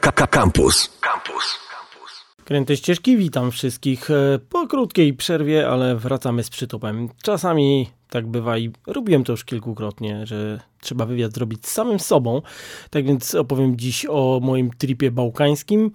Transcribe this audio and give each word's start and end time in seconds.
Campus. 0.00 0.98
Campus. 1.00 1.58
Kręte 2.44 2.76
ścieżki, 2.76 3.16
witam 3.16 3.50
wszystkich 3.50 4.10
e, 4.10 4.38
po 4.48 4.66
krótkiej 4.66 5.14
przerwie, 5.14 5.68
ale 5.68 5.96
wracamy 5.96 6.44
z 6.44 6.50
przytupem. 6.50 7.08
Czasami 7.22 7.90
tak 8.10 8.26
bywa 8.26 8.58
i 8.58 8.70
robiłem 8.86 9.24
to 9.24 9.32
już 9.32 9.44
kilkukrotnie, 9.44 10.26
że 10.26 10.60
trzeba 10.80 11.06
wywiad 11.06 11.32
zrobić 11.32 11.66
z 11.66 11.72
samym 11.72 12.00
sobą. 12.00 12.42
Tak 12.90 13.04
więc 13.04 13.34
opowiem 13.34 13.76
dziś 13.76 14.06
o 14.08 14.40
moim 14.42 14.70
tripie 14.70 15.10
bałkańskim. 15.10 15.90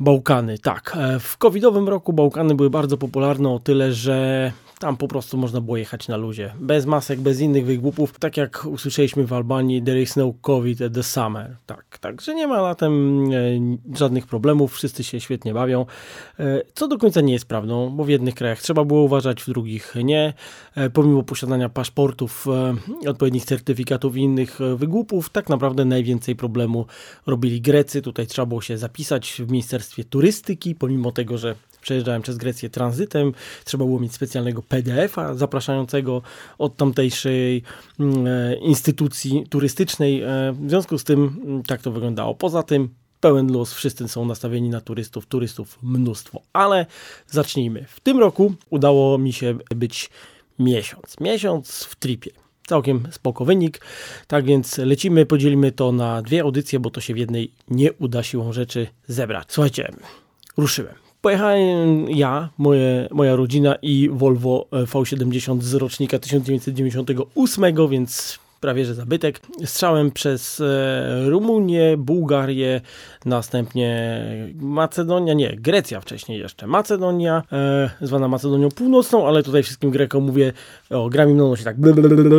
Bałkany, 0.00 0.58
tak. 0.58 0.96
E, 0.96 1.20
w 1.20 1.36
covidowym 1.36 1.88
roku 1.88 2.12
Bałkany 2.12 2.54
były 2.54 2.70
bardzo 2.70 2.96
popularne 2.96 3.48
o 3.48 3.58
tyle, 3.58 3.92
że 3.92 4.52
tam 4.78 4.96
po 4.96 5.08
prostu 5.08 5.36
można 5.36 5.60
było 5.60 5.76
jechać 5.76 6.08
na 6.08 6.16
luzie. 6.16 6.54
Bez 6.60 6.86
masek, 6.86 7.20
bez 7.20 7.40
innych 7.40 7.66
wygłupów. 7.66 8.18
Tak 8.18 8.36
jak 8.36 8.66
usłyszeliśmy 8.66 9.26
w 9.26 9.32
Albanii, 9.32 9.82
there 9.82 10.02
is 10.02 10.16
no 10.16 10.34
COVID 10.40 10.78
the 10.94 11.02
summer. 11.02 11.56
Tak, 11.66 11.98
także 11.98 12.34
nie 12.34 12.46
ma 12.46 12.60
latem 12.60 13.24
e, 13.32 13.96
żadnych 13.98 14.26
problemów, 14.26 14.72
wszyscy 14.74 15.04
się 15.04 15.20
świetnie 15.20 15.54
bawią. 15.54 15.86
E, 16.38 16.62
co 16.74 16.88
do 16.88 16.98
końca 16.98 17.20
nie 17.20 17.32
jest 17.32 17.46
prawdą, 17.46 17.90
bo 17.90 18.04
w 18.04 18.08
jednych 18.08 18.34
krajach 18.34 18.62
trzeba 18.62 18.84
było 18.84 19.02
uważać, 19.02 19.42
w 19.42 19.46
drugich 19.46 19.94
nie. 20.04 20.32
E, 20.74 20.90
pomimo 20.90 21.22
posiadania 21.22 21.68
paszportów, 21.68 22.46
odpowiednich 23.06 23.44
certyfikatów 23.44 24.16
i 24.16 24.20
innych 24.20 24.58
wygłupów, 24.76 25.30
tak 25.30 25.48
naprawdę 25.48 25.84
najwięcej 25.84 26.36
problemu 26.36 26.86
robili 27.26 27.60
Grecy. 27.60 28.02
Tutaj 28.02 28.26
trzeba 28.26 28.46
było 28.46 28.60
się 28.60 28.78
zapisać 28.78 29.42
w 29.46 29.50
Ministerstwie 29.50 30.04
Turystyki, 30.04 30.74
pomimo 30.74 31.12
tego, 31.12 31.38
że 31.38 31.54
przejeżdżałem 31.84 32.22
przez 32.22 32.36
Grecję 32.36 32.70
tranzytem, 32.70 33.32
trzeba 33.64 33.84
było 33.84 34.00
mieć 34.00 34.12
specjalnego 34.12 34.62
PDF-a 34.62 35.34
zapraszającego 35.34 36.22
od 36.58 36.76
tamtejszej 36.76 37.62
mm, 38.00 38.26
e, 38.26 38.54
instytucji 38.54 39.44
turystycznej. 39.50 40.22
E, 40.22 40.26
w 40.52 40.70
związku 40.70 40.98
z 40.98 41.04
tym 41.04 41.40
mm, 41.44 41.62
tak 41.62 41.82
to 41.82 41.92
wyglądało. 41.92 42.34
Poza 42.34 42.62
tym 42.62 42.88
pełen 43.20 43.52
luz, 43.52 43.74
wszyscy 43.74 44.08
są 44.08 44.24
nastawieni 44.24 44.68
na 44.68 44.80
turystów, 44.80 45.26
turystów 45.26 45.78
mnóstwo. 45.82 46.40
Ale 46.52 46.86
zacznijmy. 47.26 47.84
W 47.88 48.00
tym 48.00 48.18
roku 48.18 48.54
udało 48.70 49.18
mi 49.18 49.32
się 49.32 49.58
być 49.76 50.10
miesiąc. 50.58 51.20
Miesiąc 51.20 51.84
w 51.84 51.96
tripie. 51.96 52.30
Całkiem 52.66 53.08
spoko 53.10 53.44
wynik. 53.44 53.80
Tak 54.26 54.44
więc 54.44 54.78
lecimy, 54.78 55.26
podzielimy 55.26 55.72
to 55.72 55.92
na 55.92 56.22
dwie 56.22 56.42
audycje, 56.42 56.80
bo 56.80 56.90
to 56.90 57.00
się 57.00 57.14
w 57.14 57.18
jednej 57.18 57.52
nie 57.68 57.92
uda 57.92 58.22
siłą 58.22 58.52
rzeczy 58.52 58.86
zebrać. 59.08 59.46
Słuchajcie, 59.48 59.92
ruszyłem. 60.56 61.03
Pojechałem 61.24 62.10
ja, 62.10 62.48
moje, 62.58 63.08
moja 63.10 63.36
rodzina 63.36 63.74
i 63.82 64.08
Volvo 64.12 64.66
V70 64.72 65.60
z 65.60 65.74
rocznika 65.74 66.18
1998, 66.18 67.64
więc 67.90 68.38
prawie 68.64 68.84
że 68.84 68.94
zabytek. 68.94 69.40
Strzałem 69.64 70.10
przez 70.10 70.60
e, 70.60 71.30
Rumunię, 71.30 71.96
Bułgarię, 71.98 72.80
następnie 73.24 74.20
Macedonia, 74.54 75.34
nie, 75.34 75.56
Grecja 75.56 76.00
wcześniej 76.00 76.40
jeszcze. 76.40 76.66
Macedonia, 76.66 77.42
e, 77.52 77.90
zwana 78.00 78.28
Macedonią 78.28 78.68
Północną, 78.68 79.28
ale 79.28 79.42
tutaj 79.42 79.62
wszystkim 79.62 79.90
Grekom 79.90 80.24
mówię, 80.24 80.52
o, 80.90 81.08
gra 81.08 81.26
mi 81.26 81.56
się 81.56 81.64
tak 81.64 81.80
blablabla, 81.80 82.36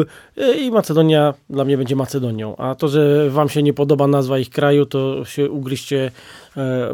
i 0.60 0.72
Macedonia 0.72 1.34
dla 1.50 1.66
mnie 1.66 1.78
będzie 1.78 1.96
Macedonią. 1.96 2.56
A 2.58 2.76
to, 2.76 2.88
że 2.88 3.30
wam 3.30 3.50
się 3.50 3.64
nie 3.64 3.74
podoba 3.74 4.08
nazwa 4.08 4.40
ich 4.40 4.50
kraju, 4.50 4.86
to 4.86 5.26
się 5.26 5.50
ugryźcie 5.50 6.12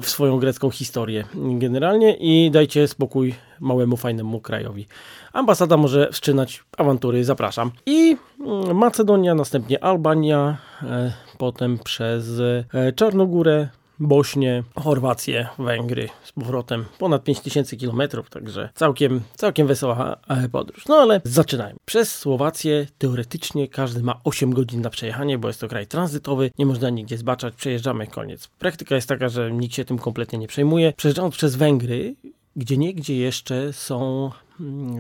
w 0.01 0.09
swoją 0.09 0.39
grecką 0.39 0.69
historię 0.69 1.23
generalnie 1.35 2.15
i 2.15 2.51
dajcie 2.51 2.87
spokój 2.87 3.35
małemu, 3.59 3.97
fajnemu 3.97 4.39
krajowi. 4.39 4.87
Ambasada 5.33 5.77
może 5.77 6.09
wszczynać 6.11 6.63
awantury, 6.77 7.23
zapraszam. 7.23 7.71
I 7.85 8.17
mm, 8.39 8.77
Macedonia, 8.77 9.35
następnie 9.35 9.83
Albania, 9.83 10.57
e, 10.83 11.13
potem 11.37 11.79
przez 11.79 12.39
e, 12.73 12.93
Czarnogórę, 12.93 13.69
Bośnię, 13.99 14.63
Chorwację, 14.75 15.47
Węgry 15.59 16.09
z 16.23 16.31
powrotem 16.31 16.85
ponad 16.99 17.23
5000 17.23 17.77
km, 17.77 18.01
także 18.29 18.69
całkiem, 18.75 19.21
całkiem 19.35 19.67
wesoła 19.67 20.17
e, 20.27 20.49
podróż. 20.49 20.85
No 20.87 20.95
ale 20.95 21.21
zaczynajmy. 21.23 21.79
Przez 21.85 22.15
Słowację 22.15 22.87
teoretycznie 22.97 23.67
każdy 23.67 24.03
ma 24.03 24.19
8 24.23 24.53
godzin 24.53 24.81
na 24.81 24.89
przejechanie, 24.89 25.37
bo 25.37 25.47
jest 25.47 25.61
to 25.61 25.67
kraj 25.67 25.87
tranzytowy, 25.87 26.51
nie 26.59 26.65
można 26.65 26.89
nigdzie 26.89 27.17
zbaczać, 27.17 27.53
przejeżdżamy, 27.55 28.07
koniec. 28.07 28.47
Praktyka 28.47 28.95
jest 28.95 29.09
taka, 29.09 29.29
że 29.29 29.51
nikt 29.51 29.75
się 29.75 29.85
tym 29.85 29.97
kompletnie 29.97 30.39
nie 30.39 30.47
przejmuje. 30.47 30.93
Przejeżdżając 30.97 31.35
przez 31.35 31.55
Węgry, 31.55 32.15
gdzie 32.55 32.77
niegdzie 32.77 33.15
jeszcze 33.15 33.73
są 33.73 34.31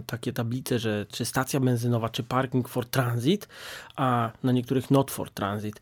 takie 0.05 0.33
tablice, 0.33 0.79
że 0.79 1.05
czy 1.11 1.25
stacja 1.25 1.59
benzynowa, 1.59 2.09
czy 2.09 2.23
parking 2.23 2.69
for 2.69 2.85
transit, 2.85 3.47
a 3.95 4.31
na 4.43 4.51
niektórych 4.51 4.91
not 4.91 5.11
for 5.11 5.29
transit. 5.29 5.81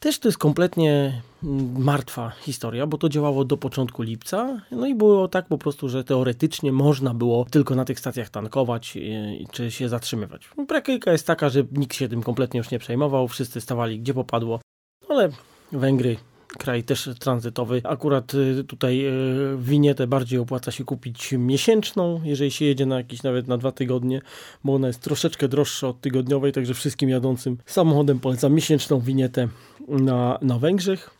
Też 0.00 0.18
to 0.18 0.28
jest 0.28 0.38
kompletnie 0.38 1.22
mm, 1.42 1.82
martwa 1.82 2.30
historia, 2.30 2.86
bo 2.86 2.98
to 2.98 3.08
działało 3.08 3.44
do 3.44 3.56
początku 3.56 4.02
lipca. 4.02 4.60
No 4.70 4.86
i 4.86 4.94
było 4.94 5.28
tak 5.28 5.46
po 5.46 5.58
prostu, 5.58 5.88
że 5.88 6.04
teoretycznie 6.04 6.72
można 6.72 7.14
było 7.14 7.44
tylko 7.50 7.74
na 7.74 7.84
tych 7.84 7.98
stacjach 7.98 8.30
tankować 8.30 8.96
i, 8.96 9.46
czy 9.52 9.70
się 9.70 9.88
zatrzymywać. 9.88 10.50
Praktyka 10.68 11.12
jest 11.12 11.26
taka, 11.26 11.48
że 11.48 11.64
nikt 11.72 11.96
się 11.96 12.08
tym 12.08 12.22
kompletnie 12.22 12.58
już 12.58 12.70
nie 12.70 12.78
przejmował, 12.78 13.28
wszyscy 13.28 13.60
stawali 13.60 14.00
gdzie 14.00 14.14
popadło, 14.14 14.60
ale 15.08 15.30
Węgry 15.72 16.16
kraj 16.48 16.82
też 16.82 17.10
tranzytowy. 17.18 17.80
Akurat 17.84 18.34
y, 18.34 18.64
tutaj 18.64 19.06
y, 19.06 19.56
winietę 19.58 20.06
bardziej 20.06 20.38
opłaca 20.38 20.70
się 20.70 20.84
kupić 20.84 21.32
miesięczną, 21.32 22.20
jeżeli 22.24 22.50
się 22.50 22.64
jedzie 22.64 22.86
na 22.86 22.96
jakieś 22.96 23.22
nawet 23.22 23.48
na 23.48 23.58
dwa 23.58 23.72
tygodnie, 23.72 24.20
bo 24.64 24.74
ona 24.74 24.86
jest 24.86 25.00
troszeczkę 25.00 25.48
droższa 25.48 25.88
od 25.88 26.00
tygodniowej, 26.00 26.52
także 26.52 26.74
wszystkim 26.74 27.08
jadącym 27.08 27.56
samochodem 27.66 28.20
polecam 28.20 28.54
miesięczną 28.54 29.00
winietę 29.00 29.48
na, 29.88 30.38
na 30.42 30.58
Węgrzech. 30.58 31.10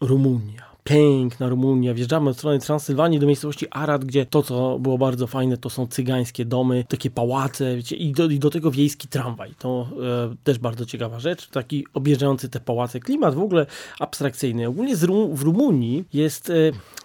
Rumunia 0.00 0.73
piękna 0.84 1.48
Rumunia. 1.48 1.94
Wjeżdżamy 1.94 2.30
od 2.30 2.36
strony 2.36 2.58
Transylwanii 2.58 3.18
do 3.18 3.26
miejscowości 3.26 3.66
Arad, 3.70 4.04
gdzie 4.04 4.26
to, 4.26 4.42
co 4.42 4.78
było 4.78 4.98
bardzo 4.98 5.26
fajne, 5.26 5.56
to 5.56 5.70
są 5.70 5.86
cygańskie 5.86 6.44
domy, 6.44 6.84
takie 6.88 7.10
pałace 7.10 7.76
wiecie, 7.76 7.96
i, 7.96 8.12
do, 8.12 8.24
i 8.24 8.38
do 8.38 8.50
tego 8.50 8.70
wiejski 8.70 9.08
tramwaj. 9.08 9.54
To 9.58 9.88
e, 10.32 10.36
też 10.44 10.58
bardzo 10.58 10.86
ciekawa 10.86 11.20
rzecz. 11.20 11.48
Taki 11.48 11.86
objeżdżający 11.94 12.48
te 12.48 12.60
pałace. 12.60 13.00
Klimat 13.00 13.34
w 13.34 13.40
ogóle 13.40 13.66
abstrakcyjny. 14.00 14.68
Ogólnie 14.68 14.96
w 15.32 15.42
Rumunii 15.42 16.04
jest 16.12 16.50
e, 16.50 16.54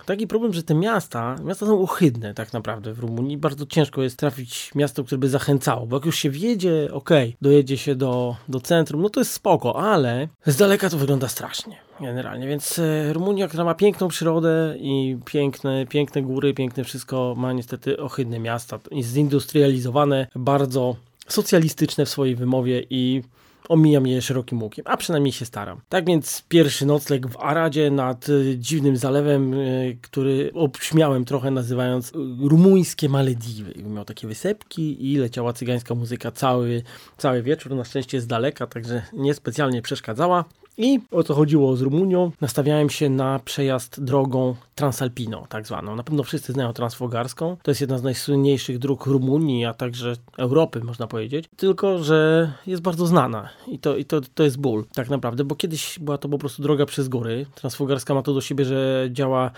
taki 0.06 0.28
problem, 0.28 0.54
że 0.54 0.64
te 0.64 0.74
miasta, 0.74 1.36
miasta 1.44 1.66
są 1.66 1.82
ohydne 1.82 2.34
tak 2.34 2.54
naprawdę 2.54 2.94
w 2.94 3.00
Rumunii. 3.00 3.38
Bardzo 3.38 3.66
ciężko 3.66 4.02
jest 4.02 4.18
trafić 4.18 4.72
miasto, 4.76 5.04
które 5.04 5.20
by 5.20 5.30
zachęcało, 5.30 5.88
bo 5.88 5.96
jak 5.96 6.06
już 6.06 6.18
się 6.18 6.30
wjedzie, 6.30 6.90
ok, 6.92 7.10
dojedzie 7.42 7.78
się 7.78 7.96
do, 7.96 8.36
do 8.50 8.60
centrum, 8.60 9.02
no 9.02 9.10
to 9.10 9.20
jest 9.20 9.32
spoko, 9.32 9.92
ale 9.92 10.28
z 10.46 10.58
daleka 10.58 10.90
to 10.90 10.98
wygląda 10.98 11.28
strasznie 11.28 11.89
generalnie, 12.02 12.48
więc 12.48 12.80
e, 12.80 13.14
Rumunia, 13.14 13.48
która 13.48 13.64
ma 13.64 13.74
piękną 13.76 14.08
przyrodę 14.08 14.76
i 14.80 15.18
piękne, 15.26 15.86
piękne 15.86 16.22
góry, 16.22 16.54
piękne 16.54 16.84
wszystko, 16.84 17.34
ma 17.38 17.54
niestety 17.54 18.00
ohydne 18.00 18.40
miasta, 18.40 18.80
jest 18.92 19.10
zindustrializowane, 19.10 20.28
bardzo 20.36 20.96
socjalistyczne 21.28 22.06
w 22.06 22.10
swojej 22.10 22.36
wymowie 22.36 22.84
i 22.90 23.24
omijam 23.70 24.08
je 24.08 24.22
szerokim 24.22 24.64
łukiem, 24.64 24.86
a 24.88 24.98
przynajmniej 24.98 25.32
się 25.32 25.46
staram. 25.46 25.82
Tak 25.90 26.06
więc 26.06 26.44
pierwszy 26.50 26.86
nocleg 26.86 27.28
w 27.28 27.38
Aradzie 27.38 27.92
nad 27.92 28.30
y, 28.30 28.56
dziwnym 28.58 28.98
zalewem, 28.98 29.54
y, 29.54 29.98
który 30.02 30.52
obśmiałem 30.54 31.26
trochę 31.26 31.52
nazywając 31.52 32.12
rumuńskie 32.40 33.10
Malediwy. 33.10 33.74
Miał 33.84 34.06
takie 34.06 34.28
wysepki 34.28 35.12
i 35.12 35.18
leciała 35.18 35.54
cygańska 35.54 35.96
muzyka 35.96 36.32
cały, 36.32 36.84
cały 37.18 37.44
wieczór, 37.44 37.76
na 37.76 37.84
szczęście 37.84 38.22
z 38.22 38.28
daleka, 38.28 38.68
także 38.68 39.02
niespecjalnie 39.14 39.82
przeszkadzała. 39.82 40.46
I 40.82 41.00
o 41.12 41.24
co 41.24 41.34
chodziło 41.34 41.76
z 41.76 41.82
Rumunią, 41.82 42.32
nastawiałem 42.42 42.90
się 42.90 43.10
na 43.10 43.40
przejazd 43.40 44.04
drogą 44.04 44.56
Transalpino, 44.76 45.46
tak 45.50 45.68
zwaną. 45.68 45.96
Na 45.96 46.04
pewno 46.04 46.24
wszyscy 46.24 46.54
znają 46.54 46.74
Transfogarską. 46.74 47.58
To 47.64 47.72
jest 47.72 47.82
jedna 47.82 47.98
z 47.98 48.04
najsłynniejszych 48.04 48.80
dróg 48.80 49.06
Rumunii, 49.06 49.66
a 49.66 49.74
także 49.74 50.14
Europy, 50.38 50.84
można 50.84 51.08
powiedzieć. 51.08 51.46
Tylko, 51.58 52.04
że 52.04 52.52
jest 52.68 52.82
bardzo 52.82 53.08
znana 53.08 53.50
i 53.68 53.80
to, 53.80 53.98
i 53.98 54.06
to, 54.06 54.22
to 54.22 54.44
jest 54.44 54.60
ból, 54.60 54.86
tak 54.94 55.10
naprawdę, 55.10 55.44
bo 55.44 55.56
kiedyś 55.56 56.00
była 56.00 56.18
to 56.18 56.30
po 56.30 56.38
prostu 56.38 56.64
droga 56.64 56.86
przez 56.86 57.08
góry. 57.08 57.46
Transfogarska 57.56 58.14
ma 58.14 58.22
to 58.22 58.34
do 58.34 58.42
siebie, 58.42 58.66
że 58.66 59.10
działa 59.12 59.52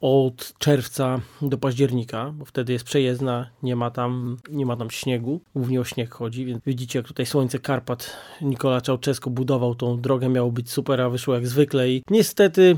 od 0.00 0.54
czerwca 0.58 1.20
do 1.42 1.58
października, 1.58 2.32
bo 2.34 2.44
wtedy 2.44 2.72
jest 2.72 2.84
przejezdna, 2.84 3.50
nie 3.62 3.76
ma 3.76 3.90
tam, 3.90 4.36
nie 4.50 4.66
ma 4.66 4.76
tam 4.76 4.90
śniegu, 4.90 5.40
głównie 5.54 5.80
o 5.80 5.84
śnieg 5.84 6.14
chodzi, 6.14 6.44
więc 6.44 6.64
widzicie 6.66 6.98
jak 6.98 7.08
tutaj 7.08 7.26
słońce 7.26 7.58
Karpat 7.58 8.16
Nikola 8.42 8.80
Czałczesko 8.80 9.30
budował 9.30 9.74
tą 9.74 10.00
drogę, 10.00 10.28
miało 10.28 10.52
być 10.52 10.70
super, 10.70 11.00
a 11.00 11.10
wyszło 11.10 11.34
jak 11.34 11.46
zwykle 11.46 11.90
i 11.90 12.02
niestety 12.10 12.76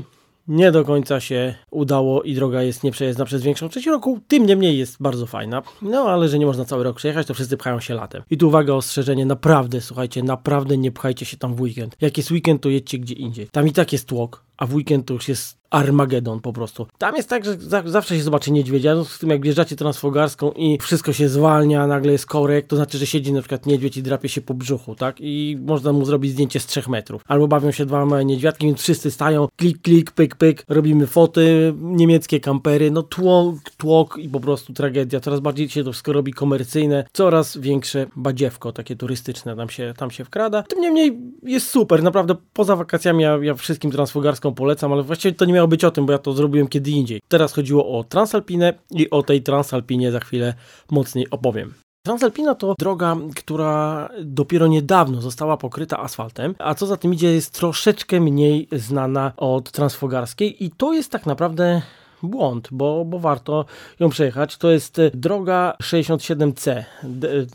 nie 0.49 0.71
do 0.71 0.85
końca 0.85 1.19
się 1.19 1.55
udało 1.71 2.23
i 2.23 2.33
droga 2.33 2.63
jest 2.63 2.83
nieprzejezdna 2.83 3.25
przez 3.25 3.43
większą 3.43 3.69
część 3.69 3.87
roku. 3.87 4.19
Tym 4.27 4.45
niemniej 4.45 4.77
jest 4.77 5.01
bardzo 5.01 5.25
fajna. 5.25 5.61
No 5.81 6.01
ale 6.01 6.29
że 6.29 6.39
nie 6.39 6.45
można 6.45 6.65
cały 6.65 6.83
rok 6.83 6.97
przejechać, 6.97 7.27
to 7.27 7.33
wszyscy 7.33 7.57
pchają 7.57 7.79
się 7.79 7.93
latem. 7.93 8.23
I 8.29 8.37
tu 8.37 8.47
uwaga, 8.47 8.73
ostrzeżenie, 8.73 9.25
naprawdę, 9.25 9.81
słuchajcie, 9.81 10.23
naprawdę 10.23 10.77
nie 10.77 10.91
pchajcie 10.91 11.25
się 11.25 11.37
tam 11.37 11.55
w 11.55 11.61
weekend. 11.61 11.95
Jak 12.01 12.17
jest 12.17 12.31
weekend, 12.31 12.61
to 12.61 12.69
jedźcie 12.69 12.99
gdzie 12.99 13.15
indziej. 13.15 13.47
Tam 13.51 13.67
i 13.67 13.71
tak 13.71 13.93
jest 13.93 14.07
tłok 14.07 14.48
a 14.59 14.65
w 14.65 14.73
weekend 14.73 15.05
to 15.05 15.13
już 15.13 15.27
jest 15.27 15.59
Armagedon 15.69 16.39
po 16.39 16.53
prostu. 16.53 16.87
Tam 16.97 17.15
jest 17.15 17.29
tak, 17.29 17.45
że 17.45 17.57
za, 17.57 17.83
zawsze 17.85 18.15
się 18.15 18.23
zobaczy 18.23 18.51
niedźwiedzia, 18.51 18.95
w 18.95 19.07
z 19.07 19.19
tym 19.19 19.29
jak 19.29 19.43
wjeżdżacie 19.43 19.75
transfogarską 19.75 20.51
i 20.51 20.77
wszystko 20.81 21.13
się 21.13 21.29
zwalnia, 21.29 21.87
nagle 21.87 22.11
jest 22.11 22.25
korek, 22.25 22.67
to 22.67 22.75
znaczy, 22.75 22.97
że 22.97 23.05
siedzi 23.05 23.33
na 23.33 23.41
przykład 23.41 23.65
niedźwiedź 23.65 23.97
i 23.97 24.03
drapie 24.03 24.29
się 24.29 24.41
po 24.41 24.53
brzuchu, 24.53 24.95
tak? 24.95 25.15
I 25.19 25.57
można 25.65 25.93
mu 25.93 26.05
zrobić 26.05 26.31
zdjęcie 26.31 26.59
z 26.59 26.65
trzech 26.65 26.89
metrów. 26.89 27.21
Albo 27.27 27.47
bawią 27.47 27.71
się 27.71 27.85
dwa 27.85 28.05
małe 28.05 28.25
niedźwiadki, 28.25 28.65
więc 28.65 28.81
wszyscy 28.81 29.11
stają, 29.11 29.47
klik, 29.55 29.81
klik, 29.81 30.11
pyk, 30.11 30.35
pyk, 30.35 30.65
robimy 30.67 31.07
foty, 31.07 31.73
niemieckie 31.81 32.39
kampery, 32.39 32.91
no 32.91 33.03
tłok, 33.03 33.55
tłok 33.77 34.17
i 34.17 34.29
po 34.29 34.39
prostu 34.39 34.73
tragedia. 34.73 35.19
Coraz 35.19 35.39
bardziej 35.39 35.69
się 35.69 35.83
to 35.83 35.91
wszystko 35.91 36.13
robi 36.13 36.33
komercyjne, 36.33 37.05
coraz 37.13 37.57
większe 37.57 38.05
badziewko, 38.15 38.71
takie 38.71 38.95
turystyczne 38.95 39.55
tam 39.55 39.69
się, 39.69 39.93
tam 39.97 40.11
się 40.11 40.25
wkrada. 40.25 40.63
Tym 40.63 40.81
niemniej 40.81 41.17
jest 41.43 41.69
super, 41.69 42.03
naprawdę 42.03 42.35
poza 42.53 42.75
wakacjami 42.75 43.23
ja, 43.23 43.37
ja 43.41 43.55
wszystkim 43.55 43.91
transfogarską 43.91 44.48
polecam, 44.51 44.93
ale 44.93 45.03
właściwie 45.03 45.35
to 45.35 45.45
nie 45.45 45.53
miało 45.53 45.67
być 45.67 45.83
o 45.83 45.91
tym, 45.91 46.05
bo 46.05 46.11
ja 46.11 46.17
to 46.17 46.33
zrobiłem 46.33 46.67
kiedy 46.67 46.91
indziej. 46.91 47.19
Teraz 47.27 47.53
chodziło 47.53 47.99
o 47.99 48.03
Transalpinę 48.03 48.73
i 48.91 49.09
o 49.09 49.23
tej 49.23 49.41
Transalpinie 49.41 50.11
za 50.11 50.19
chwilę 50.19 50.53
mocniej 50.91 51.29
opowiem. 51.29 51.73
Transalpina 52.05 52.55
to 52.55 52.73
droga, 52.79 53.17
która 53.35 54.09
dopiero 54.23 54.67
niedawno 54.67 55.21
została 55.21 55.57
pokryta 55.57 55.99
asfaltem, 55.99 56.55
a 56.59 56.75
co 56.75 56.85
za 56.85 56.97
tym 56.97 57.13
idzie 57.13 57.33
jest 57.33 57.53
troszeczkę 57.53 58.19
mniej 58.19 58.67
znana 58.71 59.33
od 59.37 59.71
transfogarskiej 59.71 60.65
i 60.65 60.71
to 60.71 60.93
jest 60.93 61.11
tak 61.11 61.25
naprawdę 61.25 61.81
błąd, 62.23 62.67
bo, 62.71 63.05
bo 63.05 63.19
warto 63.19 63.65
ją 63.99 64.09
przejechać. 64.09 64.57
To 64.57 64.71
jest 64.71 64.99
e, 64.99 65.11
droga 65.13 65.73
67C, 65.83 66.83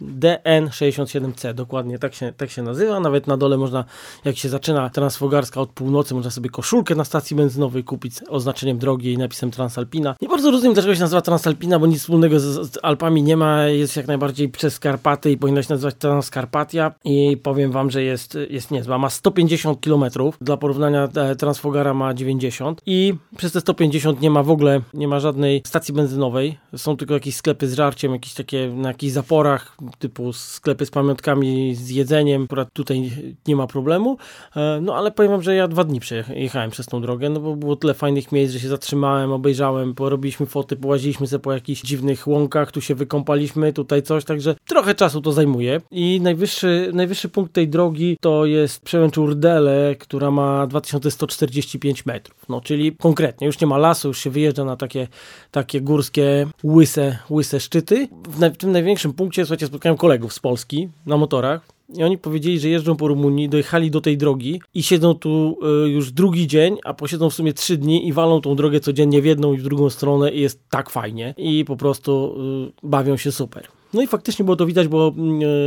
DN67C, 0.02 1.54
dokładnie 1.54 1.98
tak 1.98 2.14
się, 2.14 2.32
tak 2.36 2.50
się 2.50 2.62
nazywa. 2.62 3.00
Nawet 3.00 3.26
na 3.26 3.36
dole 3.36 3.56
można, 3.56 3.84
jak 4.24 4.36
się 4.36 4.48
zaczyna 4.48 4.90
transfogarska 4.90 5.60
od 5.60 5.70
północy, 5.70 6.14
można 6.14 6.30
sobie 6.30 6.50
koszulkę 6.50 6.94
na 6.94 7.04
stacji 7.04 7.36
benzynowej 7.36 7.84
kupić 7.84 8.14
z 8.14 8.22
oznaczeniem 8.28 8.78
drogi 8.78 9.12
i 9.12 9.18
napisem 9.18 9.50
Transalpina. 9.50 10.16
Nie 10.22 10.28
bardzo 10.28 10.50
rozumiem, 10.50 10.74
dlaczego 10.74 10.94
się 10.94 11.00
nazywa 11.00 11.22
Transalpina, 11.22 11.78
bo 11.78 11.86
nic 11.86 12.00
wspólnego 12.00 12.40
z, 12.40 12.72
z 12.72 12.78
Alpami 12.82 13.22
nie 13.22 13.36
ma. 13.36 13.64
Jest 13.64 13.96
jak 13.96 14.06
najbardziej 14.06 14.48
przez 14.48 14.78
Karpaty 14.78 15.30
i 15.30 15.36
powinna 15.36 15.62
się 15.62 15.74
nazywać 15.74 15.94
Transkarpatia 15.94 16.92
i 17.04 17.36
powiem 17.42 17.72
Wam, 17.72 17.90
że 17.90 18.02
jest, 18.02 18.38
jest 18.50 18.70
niezła. 18.70 18.98
Ma 18.98 19.10
150 19.10 19.80
km, 19.80 20.04
dla 20.40 20.56
porównania 20.56 21.08
e, 21.14 21.36
Transfogara 21.36 21.94
ma 21.94 22.14
90 22.14 22.82
i 22.86 23.14
przez 23.36 23.52
te 23.52 23.60
150 23.60 24.20
nie 24.20 24.30
ma 24.30 24.42
w 24.42 24.50
ogóle 24.54 24.80
nie 24.94 25.08
ma 25.08 25.20
żadnej 25.20 25.62
stacji 25.66 25.94
benzynowej. 25.94 26.58
Są 26.76 26.96
tylko 26.96 27.14
jakieś 27.14 27.36
sklepy 27.36 27.68
z 27.68 27.74
żarciem, 27.74 28.12
jakieś 28.12 28.34
takie 28.34 28.68
na 28.68 28.88
jakichś 28.88 29.12
zaporach, 29.12 29.76
typu 29.98 30.32
sklepy 30.32 30.86
z 30.86 30.90
pamiątkami, 30.90 31.74
z 31.74 31.90
jedzeniem. 31.90 32.44
Akurat 32.44 32.72
tutaj 32.72 33.10
nie 33.48 33.56
ma 33.56 33.66
problemu. 33.66 34.18
E, 34.56 34.78
no 34.82 34.96
ale 34.96 35.10
powiem 35.10 35.32
wam, 35.32 35.42
że 35.42 35.54
ja 35.54 35.68
dwa 35.68 35.84
dni 35.84 36.00
przejechałem 36.00 36.70
przez 36.70 36.86
tą 36.86 37.00
drogę, 37.00 37.30
no 37.30 37.40
bo 37.40 37.56
było 37.56 37.76
tyle 37.76 37.94
fajnych 37.94 38.32
miejsc, 38.32 38.52
że 38.52 38.60
się 38.60 38.68
zatrzymałem, 38.68 39.32
obejrzałem, 39.32 39.94
porobiliśmy 39.94 40.46
foty, 40.46 40.76
połaziliśmy 40.76 41.26
sobie 41.26 41.42
po 41.42 41.52
jakichś 41.52 41.82
dziwnych 41.82 42.28
łąkach, 42.28 42.72
tu 42.72 42.80
się 42.80 42.94
wykąpaliśmy, 42.94 43.72
tutaj 43.72 44.02
coś, 44.02 44.24
także 44.24 44.54
trochę 44.66 44.94
czasu 44.94 45.20
to 45.20 45.32
zajmuje. 45.32 45.80
I 45.90 46.20
najwyższy, 46.20 46.90
najwyższy 46.94 47.28
punkt 47.28 47.52
tej 47.52 47.68
drogi 47.68 48.16
to 48.20 48.46
jest 48.46 48.84
przełęcz 48.84 49.18
Urdele, 49.18 49.96
która 49.98 50.30
ma 50.30 50.66
2145 50.66 52.06
metrów. 52.06 52.44
No 52.48 52.60
czyli 52.60 52.96
konkretnie, 52.96 53.46
już 53.46 53.60
nie 53.60 53.66
ma 53.66 53.78
lasu, 53.78 54.08
już 54.08 54.18
się 54.18 54.30
wyjeżdża 54.30 54.43
na 54.64 54.76
takie, 54.76 55.08
takie 55.50 55.80
górskie, 55.80 56.46
łyse, 56.64 57.18
łyse 57.30 57.60
szczyty. 57.60 58.08
W, 58.28 58.40
na, 58.40 58.50
w 58.50 58.56
tym 58.56 58.72
największym 58.72 59.12
punkcie, 59.12 59.44
słuchajcie, 59.44 59.66
spotkałem 59.66 59.98
kolegów 59.98 60.32
z 60.32 60.40
Polski 60.40 60.88
na 61.06 61.16
motorach. 61.16 61.66
I 61.88 62.04
oni 62.04 62.18
powiedzieli, 62.18 62.60
że 62.60 62.68
jeżdżą 62.68 62.96
po 62.96 63.08
Rumunii, 63.08 63.48
dojechali 63.48 63.90
do 63.90 64.00
tej 64.00 64.18
drogi 64.18 64.60
i 64.74 64.82
siedzą 64.82 65.14
tu 65.14 65.58
y, 65.84 65.88
już 65.88 66.12
drugi 66.12 66.46
dzień, 66.46 66.76
a 66.84 66.94
posiedzą 66.94 67.30
w 67.30 67.34
sumie 67.34 67.52
trzy 67.52 67.76
dni 67.76 68.08
i 68.08 68.12
walą 68.12 68.40
tą 68.40 68.56
drogę 68.56 68.80
codziennie 68.80 69.22
w 69.22 69.24
jedną 69.24 69.52
i 69.52 69.58
w 69.58 69.62
drugą 69.62 69.90
stronę 69.90 70.32
i 70.32 70.40
jest 70.40 70.68
tak 70.70 70.90
fajnie. 70.90 71.34
I 71.36 71.64
po 71.64 71.76
prostu 71.76 72.34
y, 72.82 72.86
bawią 72.88 73.16
się 73.16 73.32
super. 73.32 73.68
No 73.94 74.02
i 74.02 74.06
faktycznie 74.06 74.44
było 74.44 74.56
to 74.56 74.66
widać, 74.66 74.88
bo 74.88 75.14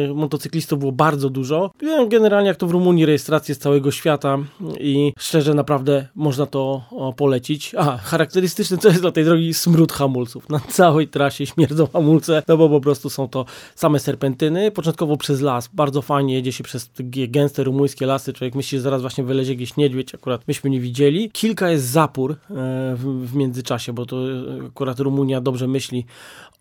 e, 0.10 0.14
motocyklistów 0.14 0.80
było 0.80 0.92
bardzo 0.92 1.30
dużo. 1.30 1.72
Generalnie 2.08 2.48
jak 2.48 2.58
to 2.58 2.68
w 2.68 2.72
Rumunii 2.72 3.06
rejestracje 3.06 3.56
z 3.56 3.60
całego 3.60 3.92
świata 3.92 4.38
i 4.80 5.14
szczerze 5.20 5.54
naprawdę 5.54 6.08
można 6.16 6.46
to 6.46 6.84
polecić. 7.16 7.76
A, 7.76 7.98
charakterystyczne 7.98 8.78
co 8.78 8.88
jest 8.88 9.02
dla 9.02 9.12
tej 9.12 9.26
drogi 9.26 9.54
smród 9.54 9.94
hamulców. 9.94 10.50
Na 10.50 10.60
całej 10.60 11.08
trasie 11.08 11.46
śmierdzą 11.46 11.88
hamulce, 11.94 12.44
no 12.48 12.58
bo 12.58 12.70
po 12.70 12.82
prostu 12.82 13.10
są 13.10 13.28
to 13.28 13.46
same 13.76 14.00
serpentyny. 14.00 14.72
Początkowo 14.72 15.18
przez 15.18 15.42
las, 15.42 15.70
bardzo 15.74 16.02
fajnie 16.02 16.34
jedzie 16.34 16.52
się 16.52 16.64
przez 16.64 16.90
gęste 17.08 17.64
rumuńskie 17.64 18.06
lasy. 18.06 18.34
Człowiek 18.34 18.56
myśli, 18.56 18.78
że 18.78 18.82
zaraz 18.82 19.02
właśnie 19.02 19.24
wylezie 19.24 19.56
gdzieś 19.56 19.78
niedźwiedź, 19.78 20.16
akurat 20.16 20.48
myśmy 20.48 20.70
nie 20.70 20.80
widzieli. 20.80 21.32
Kilka 21.32 21.70
jest 21.70 21.86
zapór 21.86 22.32
e, 22.32 22.36
w, 22.96 23.36
międzyczasie, 23.36 23.94
bo 23.94 24.06
to 24.06 24.18
akurat 24.68 25.00
Rumunia 25.00 25.42
dobrze 25.42 25.68
myśli 25.68 26.06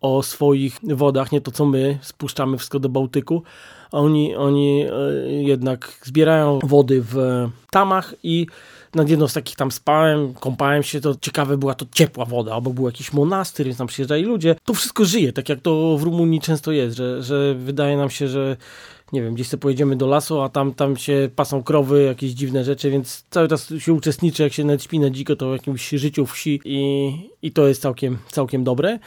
o 0.00 0.22
swoich 0.22 0.78
wodach, 0.82 1.32
nie 1.32 1.40
to 1.40 1.50
co 1.56 1.66
my 1.66 1.98
spuszczamy 2.02 2.58
wszystko 2.58 2.78
do 2.78 2.88
Bałtyku, 2.88 3.42
a 3.92 3.98
oni, 3.98 4.36
oni 4.36 4.82
e, 4.82 4.92
jednak 5.42 6.00
zbierają 6.02 6.58
wody 6.64 7.02
w 7.02 7.16
tamach 7.70 8.14
i 8.22 8.46
nad 8.94 9.08
jedną 9.08 9.28
z 9.28 9.32
takich 9.32 9.56
tam 9.56 9.70
spałem, 9.70 10.34
kąpałem 10.34 10.82
się, 10.82 11.00
to 11.00 11.14
ciekawe 11.20 11.56
była 11.56 11.74
to 11.74 11.86
ciepła 11.92 12.24
woda, 12.24 12.54
albo 12.54 12.70
był 12.70 12.86
jakiś 12.86 13.12
monastyr, 13.12 13.66
więc 13.66 13.78
tam 13.78 13.86
przyjeżdżali 13.86 14.22
ludzie. 14.22 14.56
To 14.64 14.74
wszystko 14.74 15.04
żyje, 15.04 15.32
tak 15.32 15.48
jak 15.48 15.60
to 15.60 15.96
w 15.98 16.02
Rumunii 16.02 16.40
często 16.40 16.72
jest, 16.72 16.96
że, 16.96 17.22
że 17.22 17.54
wydaje 17.54 17.96
nam 17.96 18.10
się, 18.10 18.28
że 18.28 18.56
nie 19.12 19.22
wiem, 19.22 19.34
gdzieś 19.34 19.48
sobie 19.48 19.60
pojedziemy 19.60 19.96
do 19.96 20.06
lasu, 20.06 20.40
a 20.40 20.48
tam, 20.48 20.74
tam 20.74 20.96
się 20.96 21.30
pasą 21.36 21.62
krowy, 21.62 22.02
jakieś 22.02 22.30
dziwne 22.30 22.64
rzeczy, 22.64 22.90
więc 22.90 23.24
cały 23.30 23.48
czas 23.48 23.72
się 23.78 23.92
uczestniczy, 23.92 24.42
jak 24.42 24.52
się 24.52 24.64
nawet 24.64 24.82
śpi 24.82 25.00
na 25.00 25.10
dziko, 25.10 25.36
to 25.36 25.50
w 25.50 25.52
jakimś 25.52 25.88
życiu 25.88 26.26
wsi 26.26 26.60
i, 26.64 27.12
i 27.42 27.52
to 27.52 27.68
jest 27.68 27.82
całkiem, 27.82 28.18
całkiem 28.30 28.64
dobre. 28.64 28.98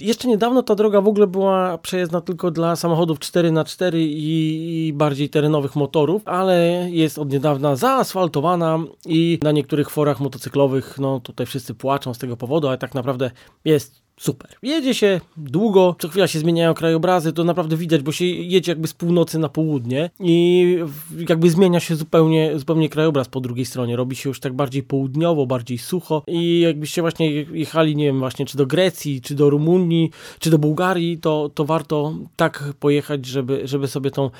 Jeszcze 0.00 0.28
niedawno 0.28 0.62
ta 0.62 0.74
droga 0.74 1.00
w 1.00 1.08
ogóle 1.08 1.26
była 1.26 1.78
przejezdna 1.78 2.20
tylko 2.20 2.50
dla 2.50 2.76
samochodów 2.76 3.18
4x4 3.18 3.96
i, 3.96 4.86
i 4.88 4.92
bardziej 4.92 5.28
terenowych 5.30 5.76
motorów, 5.76 6.22
ale 6.24 6.86
jest 6.90 7.18
od 7.18 7.32
niedawna 7.32 7.76
zaasfaltowana 7.76 8.78
i 9.06 9.38
na 9.42 9.52
niektórych 9.52 9.90
forach 9.90 10.20
motocyklowych, 10.20 10.98
no 10.98 11.20
tutaj 11.20 11.46
wszyscy 11.46 11.74
płaczą 11.74 12.14
z 12.14 12.18
tego 12.18 12.36
powodu, 12.36 12.68
ale 12.68 12.78
tak 12.78 12.94
naprawdę 12.94 13.30
jest 13.64 14.02
super. 14.22 14.50
Jedzie 14.62 14.94
się 14.94 15.20
długo, 15.36 15.96
co 15.98 16.08
chwila 16.08 16.26
się 16.26 16.38
zmieniają 16.38 16.74
krajobrazy, 16.74 17.32
to 17.32 17.44
naprawdę 17.44 17.76
widać, 17.76 18.02
bo 18.02 18.12
się 18.12 18.24
jedzie 18.24 18.72
jakby 18.72 18.88
z 18.88 18.94
północy 18.94 19.38
na 19.38 19.48
południe 19.48 20.10
i 20.20 20.78
jakby 21.28 21.50
zmienia 21.50 21.80
się 21.80 21.96
zupełnie, 21.96 22.58
zupełnie 22.58 22.88
krajobraz 22.88 23.28
po 23.28 23.40
drugiej 23.40 23.66
stronie. 23.66 23.96
Robi 23.96 24.16
się 24.16 24.28
już 24.28 24.40
tak 24.40 24.52
bardziej 24.52 24.82
południowo, 24.82 25.46
bardziej 25.46 25.78
sucho 25.78 26.22
i 26.26 26.60
jakbyście 26.60 27.00
właśnie 27.00 27.32
jechali, 27.32 27.96
nie 27.96 28.04
wiem, 28.04 28.18
właśnie 28.18 28.46
czy 28.46 28.56
do 28.56 28.66
Grecji, 28.66 29.20
czy 29.20 29.34
do 29.34 29.50
Rumunii, 29.50 30.10
czy 30.38 30.50
do 30.50 30.58
Bułgarii, 30.58 31.18
to, 31.18 31.50
to 31.54 31.64
warto 31.64 32.14
tak 32.36 32.64
pojechać, 32.80 33.26
żeby, 33.26 33.60
żeby 33.64 33.88
sobie 33.88 34.10
tą, 34.10 34.30